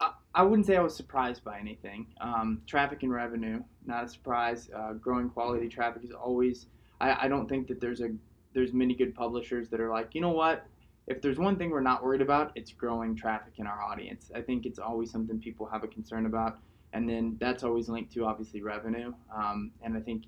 I, 0.00 0.12
I 0.34 0.42
wouldn't 0.42 0.66
say 0.66 0.76
I 0.76 0.82
was 0.82 0.94
surprised 0.94 1.42
by 1.42 1.58
anything. 1.58 2.08
Um, 2.20 2.60
traffic 2.66 3.02
and 3.02 3.10
revenue, 3.10 3.62
not 3.86 4.04
a 4.04 4.08
surprise. 4.08 4.68
Uh, 4.76 4.92
growing 4.92 5.30
quality 5.30 5.70
traffic 5.70 6.04
is 6.04 6.10
always. 6.10 6.66
I, 7.00 7.24
I 7.24 7.28
don't 7.28 7.48
think 7.48 7.68
that 7.68 7.80
there's 7.80 8.02
a 8.02 8.10
there's 8.52 8.74
many 8.74 8.94
good 8.94 9.14
publishers 9.14 9.70
that 9.70 9.80
are 9.80 9.88
like, 9.88 10.14
you 10.14 10.20
know 10.20 10.32
what, 10.32 10.66
if 11.06 11.22
there's 11.22 11.38
one 11.38 11.56
thing 11.56 11.70
we're 11.70 11.80
not 11.80 12.04
worried 12.04 12.20
about, 12.20 12.52
it's 12.54 12.70
growing 12.72 13.16
traffic 13.16 13.54
in 13.56 13.66
our 13.66 13.80
audience. 13.82 14.30
I 14.34 14.42
think 14.42 14.66
it's 14.66 14.78
always 14.78 15.10
something 15.10 15.38
people 15.40 15.64
have 15.72 15.84
a 15.84 15.88
concern 15.88 16.26
about, 16.26 16.58
and 16.92 17.08
then 17.08 17.36
that's 17.40 17.62
always 17.62 17.88
linked 17.88 18.12
to 18.14 18.24
obviously 18.24 18.62
revenue. 18.62 19.12
Um, 19.34 19.70
and 19.82 19.96
I 19.96 20.00
think 20.00 20.24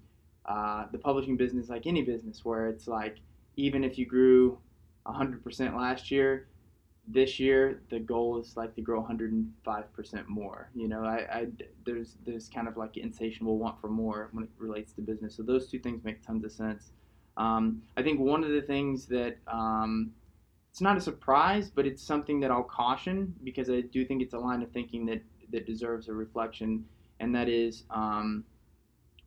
uh, 0.46 0.86
the 0.92 0.98
publishing 0.98 1.36
business, 1.36 1.68
like 1.68 1.86
any 1.86 2.02
business, 2.02 2.44
where 2.44 2.68
it's 2.68 2.86
like 2.86 3.18
even 3.56 3.84
if 3.84 3.98
you 3.98 4.06
grew 4.06 4.58
100% 5.06 5.76
last 5.76 6.10
year, 6.10 6.48
this 7.08 7.40
year 7.40 7.82
the 7.90 7.98
goal 7.98 8.38
is 8.38 8.56
like 8.56 8.74
to 8.76 8.80
grow 8.80 9.02
105% 9.02 10.28
more. 10.28 10.70
You 10.74 10.88
know, 10.88 11.04
I, 11.04 11.16
I 11.30 11.46
there's 11.84 12.16
there's 12.24 12.48
kind 12.48 12.68
of 12.68 12.76
like 12.76 12.96
insatiable 12.96 13.58
want 13.58 13.80
for 13.80 13.88
more 13.88 14.28
when 14.32 14.44
it 14.44 14.50
relates 14.56 14.92
to 14.94 15.02
business. 15.02 15.34
So 15.36 15.42
those 15.42 15.68
two 15.68 15.80
things 15.80 16.04
make 16.04 16.24
tons 16.24 16.44
of 16.44 16.52
sense. 16.52 16.92
Um, 17.36 17.82
I 17.96 18.02
think 18.02 18.20
one 18.20 18.44
of 18.44 18.50
the 18.50 18.62
things 18.62 19.06
that 19.06 19.38
um, 19.48 20.12
it's 20.70 20.80
not 20.80 20.96
a 20.96 21.00
surprise, 21.00 21.70
but 21.70 21.86
it's 21.86 22.02
something 22.02 22.40
that 22.40 22.50
I'll 22.50 22.62
caution 22.62 23.34
because 23.42 23.68
I 23.68 23.80
do 23.80 24.04
think 24.04 24.22
it's 24.22 24.34
a 24.34 24.38
line 24.38 24.62
of 24.62 24.70
thinking 24.70 25.06
that 25.06 25.22
that 25.52 25.66
deserves 25.66 26.08
a 26.08 26.12
reflection, 26.12 26.84
and 27.20 27.34
that 27.34 27.48
is 27.48 27.84
um, 27.90 28.44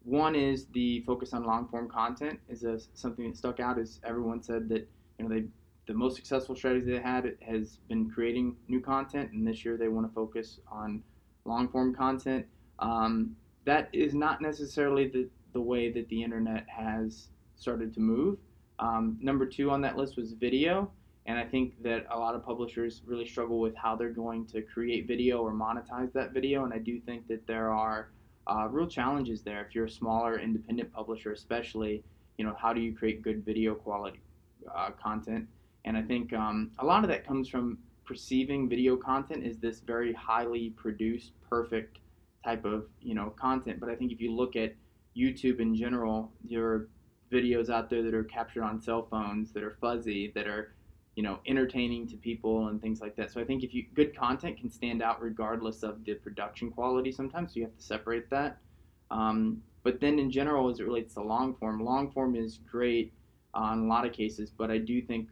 one 0.03 0.35
is 0.35 0.67
the 0.67 1.01
focus 1.01 1.33
on 1.33 1.43
long 1.43 1.67
form 1.67 1.89
content 1.89 2.39
is 2.47 2.63
a, 2.63 2.79
something 2.93 3.27
that 3.27 3.37
stuck 3.37 3.59
out. 3.59 3.79
As 3.79 3.99
everyone 4.03 4.41
said 4.41 4.69
that 4.69 4.87
you 5.17 5.27
know 5.27 5.33
they 5.33 5.45
the 5.87 5.93
most 5.93 6.15
successful 6.15 6.55
strategy 6.55 6.91
they 6.91 6.99
had 6.99 7.37
has 7.41 7.77
been 7.87 8.09
creating 8.09 8.55
new 8.67 8.81
content, 8.81 9.31
and 9.31 9.47
this 9.47 9.63
year 9.63 9.77
they 9.77 9.87
want 9.87 10.07
to 10.07 10.13
focus 10.13 10.59
on 10.71 11.03
long 11.45 11.67
form 11.69 11.93
content. 11.93 12.45
Um, 12.79 13.35
that 13.65 13.89
is 13.93 14.13
not 14.13 14.41
necessarily 14.41 15.07
the 15.07 15.29
the 15.53 15.61
way 15.61 15.91
that 15.91 16.07
the 16.09 16.21
internet 16.21 16.65
has 16.67 17.29
started 17.55 17.93
to 17.93 17.99
move. 17.99 18.37
Um, 18.79 19.17
number 19.21 19.45
two 19.45 19.71
on 19.71 19.81
that 19.81 19.97
list 19.97 20.17
was 20.17 20.33
video. 20.33 20.91
And 21.27 21.39
I 21.39 21.43
think 21.43 21.81
that 21.83 22.05
a 22.11 22.17
lot 22.17 22.35
of 22.35 22.45
publishers 22.45 23.01
really 23.05 23.27
struggle 23.27 23.59
with 23.59 23.75
how 23.75 23.95
they're 23.95 24.09
going 24.09 24.45
to 24.47 24.61
create 24.61 25.07
video 25.07 25.39
or 25.39 25.51
monetize 25.51 26.13
that 26.13 26.33
video. 26.33 26.65
And 26.65 26.73
I 26.73 26.77
do 26.77 26.99
think 26.99 27.27
that 27.27 27.47
there 27.47 27.71
are 27.71 28.11
uh, 28.47 28.67
real 28.69 28.87
challenges 28.87 29.41
there. 29.41 29.65
If 29.65 29.73
you're 29.73 29.85
a 29.85 29.89
smaller 29.89 30.39
independent 30.39 30.93
publisher, 30.93 31.31
especially, 31.31 32.03
you 32.37 32.45
know, 32.45 32.55
how 32.59 32.73
do 32.73 32.81
you 32.81 32.95
create 32.95 33.23
good 33.23 33.43
video 33.43 33.73
quality 33.73 34.21
uh, 34.73 34.91
content? 34.91 35.47
And 35.85 35.97
I 35.97 36.03
think 36.03 36.31
um, 36.33 36.71
a 36.79 36.85
lot 36.85 37.03
of 37.03 37.09
that 37.09 37.25
comes 37.25 37.49
from 37.49 37.79
perceiving 38.05 38.69
video 38.69 38.95
content 38.95 39.43
is 39.43 39.57
this 39.57 39.79
very 39.79 40.13
highly 40.13 40.69
produced, 40.71 41.31
perfect 41.49 41.97
type 42.43 42.65
of 42.65 42.85
you 43.01 43.15
know 43.15 43.31
content. 43.31 43.79
But 43.79 43.89
I 43.89 43.95
think 43.95 44.11
if 44.11 44.21
you 44.21 44.31
look 44.31 44.55
at 44.55 44.75
YouTube 45.17 45.59
in 45.59 45.75
general, 45.75 46.31
there 46.43 46.65
are 46.65 46.89
videos 47.31 47.69
out 47.69 47.89
there 47.89 48.03
that 48.03 48.13
are 48.13 48.23
captured 48.23 48.63
on 48.63 48.79
cell 48.79 49.07
phones 49.09 49.51
that 49.53 49.63
are 49.63 49.75
fuzzy, 49.81 50.31
that 50.35 50.47
are 50.47 50.74
you 51.15 51.23
know 51.23 51.39
entertaining 51.47 52.07
to 52.07 52.17
people 52.17 52.67
and 52.67 52.81
things 52.81 53.01
like 53.01 53.15
that 53.15 53.31
so 53.31 53.39
i 53.41 53.43
think 53.43 53.63
if 53.63 53.73
you 53.73 53.85
good 53.93 54.15
content 54.15 54.57
can 54.57 54.69
stand 54.69 55.01
out 55.01 55.21
regardless 55.21 55.83
of 55.83 56.03
the 56.05 56.13
production 56.15 56.69
quality 56.71 57.11
sometimes 57.11 57.53
so 57.53 57.59
you 57.59 57.63
have 57.65 57.75
to 57.75 57.83
separate 57.83 58.29
that 58.29 58.57
um, 59.11 59.61
But 59.83 59.99
then 59.99 60.19
in 60.19 60.31
general, 60.31 60.69
as 60.69 60.79
it 60.79 60.83
relates 60.83 61.13
to 61.13 61.21
long 61.21 61.55
form, 61.55 61.83
long 61.83 62.11
form 62.11 62.35
is 62.35 62.59
great 62.69 63.13
uh, 63.53 63.71
in 63.73 63.79
a 63.79 63.87
lot 63.87 64.05
of 64.05 64.13
cases, 64.13 64.51
but 64.51 64.71
I 64.71 64.79
do 64.79 65.01
think 65.01 65.29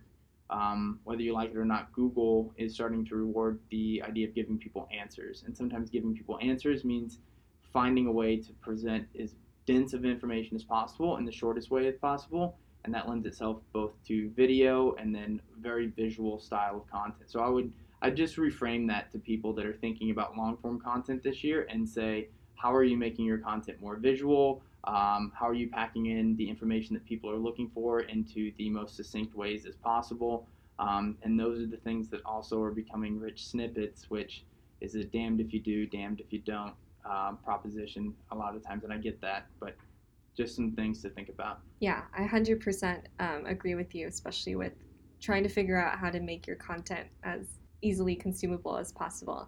um, 0.49 0.99
whether 1.03 1.21
you 1.21 1.33
like 1.33 1.51
it 1.51 1.57
or 1.57 1.65
not, 1.65 1.91
Google 1.91 2.53
is 2.57 2.73
starting 2.73 3.03
to 3.05 3.15
reward 3.15 3.59
the 3.71 4.03
idea 4.03 4.27
of 4.27 4.35
giving 4.35 4.57
people 4.57 4.87
answers. 4.97 5.43
And 5.45 5.57
sometimes 5.57 5.89
giving 5.89 6.13
people 6.15 6.37
answers 6.41 6.85
means 6.85 7.19
finding 7.73 8.05
a 8.07 8.11
way 8.11 8.37
to 8.37 8.53
present 8.61 9.07
as 9.19 9.35
dense 9.65 9.93
of 9.93 10.05
information 10.05 10.55
as 10.55 10.63
possible 10.63 11.17
in 11.17 11.25
the 11.25 11.31
shortest 11.31 11.71
way 11.71 11.87
as 11.87 11.95
possible. 11.97 12.57
And 12.85 12.93
that 12.93 13.07
lends 13.07 13.25
itself 13.25 13.61
both 13.71 13.91
to 14.07 14.29
video 14.31 14.93
and 14.95 15.15
then 15.15 15.41
very 15.59 15.87
visual 15.87 16.37
style 16.39 16.77
of 16.77 16.91
content. 16.91 17.29
So 17.29 17.39
I 17.39 17.49
would 17.49 17.71
I 18.01 18.09
just 18.09 18.35
reframe 18.35 18.85
that 18.89 19.11
to 19.13 19.19
people 19.19 19.53
that 19.53 19.65
are 19.65 19.73
thinking 19.73 20.11
about 20.11 20.35
long 20.35 20.57
form 20.57 20.79
content 20.79 21.23
this 21.23 21.41
year 21.41 21.65
and 21.69 21.87
say, 21.87 22.27
how 22.55 22.73
are 22.73 22.83
you 22.83 22.97
making 22.97 23.25
your 23.25 23.37
content 23.37 23.79
more 23.81 23.95
visual? 23.95 24.61
Um, 24.83 25.31
how 25.33 25.47
are 25.47 25.53
you 25.53 25.69
packing 25.69 26.07
in 26.07 26.35
the 26.35 26.49
information 26.49 26.93
that 26.95 27.05
people 27.05 27.29
are 27.29 27.37
looking 27.37 27.71
for 27.73 28.01
into 28.01 28.51
the 28.57 28.69
most 28.69 28.97
succinct 28.97 29.33
ways 29.35 29.65
as 29.65 29.77
possible? 29.77 30.45
Um, 30.79 31.17
and 31.23 31.39
those 31.39 31.61
are 31.61 31.67
the 31.67 31.77
things 31.77 32.09
that 32.09 32.19
also 32.25 32.61
are 32.61 32.71
becoming 32.71 33.17
rich 33.17 33.47
snippets, 33.47 34.09
which 34.09 34.43
is 34.81 34.95
a 34.95 35.03
damned 35.05 35.39
if 35.39 35.53
you 35.53 35.61
do, 35.61 35.85
damned 35.85 36.19
if 36.19 36.33
you 36.33 36.39
don't 36.39 36.73
um, 37.09 37.37
proposition 37.43 38.13
a 38.31 38.35
lot 38.35 38.55
of 38.55 38.65
times. 38.65 38.83
And 38.83 38.91
I 38.91 38.97
get 38.97 39.21
that, 39.21 39.45
but 39.61 39.75
just 40.35 40.55
some 40.55 40.71
things 40.71 41.01
to 41.01 41.09
think 41.09 41.29
about. 41.29 41.59
Yeah, 41.79 42.01
I 42.17 42.23
100% 42.23 43.01
um, 43.19 43.45
agree 43.45 43.75
with 43.75 43.93
you, 43.93 44.07
especially 44.07 44.55
with 44.55 44.73
trying 45.19 45.43
to 45.43 45.49
figure 45.49 45.77
out 45.77 45.97
how 45.97 46.09
to 46.09 46.19
make 46.19 46.47
your 46.47 46.55
content 46.57 47.07
as 47.23 47.47
easily 47.81 48.15
consumable 48.15 48.77
as 48.77 48.91
possible. 48.91 49.47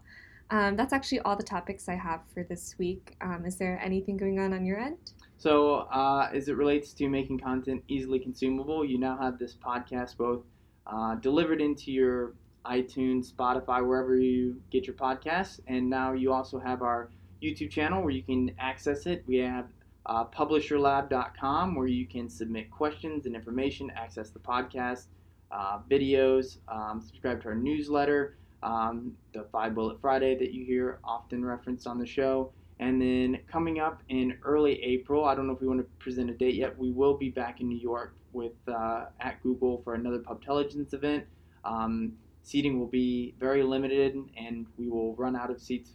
Um, 0.51 0.75
that's 0.75 0.93
actually 0.93 1.19
all 1.21 1.35
the 1.35 1.43
topics 1.43 1.89
I 1.89 1.95
have 1.95 2.21
for 2.33 2.43
this 2.43 2.75
week. 2.77 3.15
Um, 3.21 3.45
is 3.45 3.57
there 3.57 3.79
anything 3.83 4.15
going 4.15 4.39
on 4.39 4.53
on 4.53 4.65
your 4.65 4.79
end? 4.79 4.97
So, 5.37 5.87
uh, 5.91 6.29
as 6.31 6.47
it 6.47 6.55
relates 6.55 6.93
to 6.93 7.09
making 7.09 7.39
content 7.39 7.83
easily 7.87 8.19
consumable, 8.19 8.85
you 8.85 8.99
now 8.99 9.17
have 9.17 9.39
this 9.39 9.55
podcast 9.55 10.17
both 10.17 10.43
uh, 10.87 11.15
delivered 11.15 11.61
into 11.61 11.91
your 11.91 12.33
iTunes, 12.65 13.31
Spotify, 13.33 13.85
wherever 13.85 14.15
you 14.15 14.61
get 14.71 14.87
your 14.87 14.95
podcasts, 14.95 15.59
and 15.67 15.89
now 15.89 16.13
you 16.13 16.31
also 16.31 16.59
have 16.59 16.81
our 16.81 17.09
YouTube 17.41 17.69
channel 17.69 18.01
where 18.01 18.11
you 18.11 18.23
can 18.23 18.51
access 18.59 19.05
it. 19.05 19.23
We 19.27 19.37
have 19.37 19.67
uh, 20.05 20.25
publisherlab.com 20.25 21.75
where 21.75 21.87
you 21.87 22.05
can 22.05 22.29
submit 22.29 22.69
questions 22.71 23.25
and 23.25 23.35
information, 23.35 23.91
access 23.95 24.29
the 24.29 24.39
podcast, 24.39 25.07
uh, 25.51 25.79
videos, 25.89 26.57
um, 26.67 27.01
subscribe 27.01 27.41
to 27.41 27.49
our 27.49 27.55
newsletter, 27.55 28.37
um, 28.63 29.15
the 29.33 29.45
Five 29.51 29.75
Bullet 29.75 29.99
Friday 30.01 30.35
that 30.35 30.51
you 30.51 30.65
hear 30.65 30.99
often 31.03 31.43
referenced 31.43 31.87
on 31.87 31.99
the 31.99 32.05
show. 32.05 32.51
And 32.79 33.01
then 33.01 33.39
coming 33.49 33.79
up 33.79 34.01
in 34.09 34.37
early 34.43 34.83
April, 34.83 35.23
I 35.25 35.33
don't 35.33 35.47
know 35.47 35.53
if 35.53 35.61
we 35.61 35.67
want 35.67 35.79
to 35.79 35.87
present 36.03 36.29
a 36.29 36.33
date 36.33 36.55
yet, 36.55 36.77
we 36.77 36.91
will 36.91 37.15
be 37.15 37.29
back 37.29 37.61
in 37.61 37.69
New 37.69 37.79
York 37.79 38.15
with 38.33 38.53
uh, 38.67 39.05
at 39.21 39.41
Google 39.43 39.81
for 39.83 39.93
another 39.93 40.19
Pubtelligence 40.19 40.93
event. 40.93 41.23
Um, 41.63 42.13
seating 42.43 42.77
will 42.77 42.87
be 42.87 43.33
very 43.39 43.63
limited 43.63 44.15
and 44.37 44.67
we 44.77 44.89
will 44.89 45.15
run 45.15 45.35
out 45.35 45.49
of 45.49 45.61
seats 45.61 45.91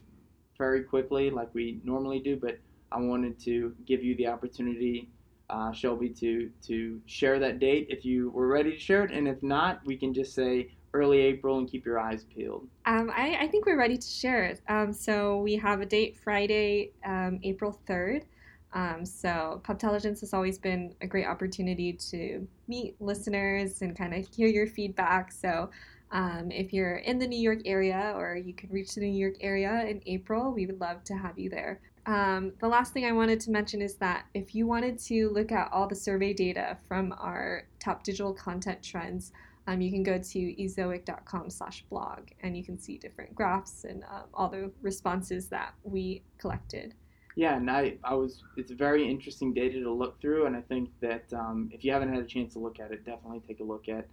very 0.56 0.82
quickly 0.82 1.30
like 1.30 1.54
we 1.54 1.80
normally 1.84 2.18
do, 2.18 2.36
but 2.36 2.58
I 2.92 2.98
wanted 2.98 3.38
to 3.40 3.74
give 3.86 4.02
you 4.02 4.16
the 4.16 4.26
opportunity 4.26 5.08
uh, 5.50 5.72
Shelby 5.72 6.10
to 6.10 6.50
to 6.66 7.00
share 7.06 7.38
that 7.40 7.58
date 7.58 7.86
if 7.90 8.04
you 8.04 8.30
were 8.30 8.46
ready 8.46 8.72
to 8.72 8.78
share 8.78 9.04
it, 9.04 9.10
and 9.10 9.26
if 9.26 9.42
not, 9.42 9.80
we 9.84 9.96
can 9.96 10.14
just 10.14 10.34
say 10.34 10.70
early 10.92 11.18
April 11.18 11.58
and 11.58 11.70
keep 11.70 11.84
your 11.84 12.00
eyes 12.00 12.24
peeled. 12.24 12.66
Um, 12.86 13.12
I, 13.14 13.36
I, 13.42 13.46
think 13.46 13.64
we're 13.64 13.78
ready 13.78 13.96
to 13.96 14.06
share 14.08 14.42
it. 14.44 14.60
Um, 14.68 14.92
so 14.92 15.38
we 15.38 15.54
have 15.54 15.80
a 15.80 15.86
date 15.86 16.16
Friday, 16.16 16.90
um, 17.04 17.38
April 17.44 17.80
third. 17.86 18.24
Um, 18.72 19.04
so 19.04 19.60
Pubtelligence 19.64 20.20
has 20.20 20.32
always 20.32 20.58
been 20.58 20.94
a 21.00 21.06
great 21.06 21.26
opportunity 21.26 21.92
to 22.10 22.46
meet 22.68 23.00
listeners 23.00 23.82
and 23.82 23.96
kind 23.96 24.14
of 24.14 24.26
hear 24.34 24.48
your 24.48 24.66
feedback. 24.66 25.32
So 25.32 25.70
um, 26.12 26.50
if 26.50 26.72
you're 26.72 26.96
in 26.96 27.18
the 27.18 27.26
New 27.26 27.38
York 27.38 27.60
area 27.64 28.12
or 28.16 28.36
you 28.36 28.52
can 28.52 28.70
reach 28.70 28.94
the 28.94 29.00
New 29.00 29.18
York 29.18 29.36
area 29.40 29.84
in 29.88 30.00
April, 30.06 30.52
we 30.52 30.66
would 30.66 30.80
love 30.80 31.04
to 31.04 31.14
have 31.14 31.38
you 31.38 31.50
there. 31.50 31.80
Um, 32.06 32.52
the 32.60 32.68
last 32.68 32.92
thing 32.92 33.04
I 33.04 33.12
wanted 33.12 33.40
to 33.40 33.50
mention 33.50 33.82
is 33.82 33.96
that 33.96 34.24
if 34.34 34.54
you 34.54 34.66
wanted 34.66 34.98
to 35.00 35.28
look 35.30 35.52
at 35.52 35.70
all 35.72 35.86
the 35.86 35.94
survey 35.94 36.32
data 36.32 36.78
from 36.88 37.14
our 37.18 37.66
top 37.78 38.02
digital 38.02 38.32
content 38.32 38.82
trends, 38.82 39.32
um, 39.66 39.80
you 39.80 39.90
can 39.90 40.02
go 40.02 40.18
to 40.18 40.38
ezoic.com 40.38 41.50
slash 41.50 41.84
blog 41.90 42.30
and 42.42 42.56
you 42.56 42.64
can 42.64 42.78
see 42.78 42.98
different 42.98 43.34
graphs 43.34 43.84
and 43.84 44.02
um, 44.04 44.24
all 44.34 44.48
the 44.48 44.70
responses 44.82 45.48
that 45.48 45.74
we 45.84 46.22
collected. 46.38 46.94
Yeah, 47.36 47.56
and 47.56 47.70
I, 47.70 47.96
I 48.02 48.14
was, 48.14 48.42
it's 48.56 48.72
very 48.72 49.08
interesting 49.08 49.54
data 49.54 49.80
to 49.80 49.92
look 49.92 50.20
through, 50.20 50.46
and 50.46 50.56
I 50.56 50.62
think 50.62 50.90
that 51.00 51.32
um, 51.32 51.70
if 51.72 51.84
you 51.84 51.92
haven't 51.92 52.12
had 52.12 52.22
a 52.22 52.26
chance 52.26 52.54
to 52.54 52.58
look 52.58 52.80
at 52.80 52.90
it, 52.90 53.04
definitely 53.04 53.40
take 53.46 53.60
a 53.60 53.64
look 53.64 53.88
at. 53.88 54.06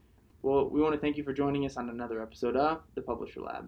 Well, 0.44 0.70
we 0.70 0.80
want 0.80 0.94
to 0.94 1.02
thank 1.02 1.18
you 1.18 1.24
for 1.24 1.34
joining 1.34 1.66
us 1.66 1.78
on 1.78 1.90
another 1.90 2.22
episode 2.22 2.56
of 2.56 2.82
The 2.94 3.02
Publisher 3.02 3.42
Lab. 3.42 3.68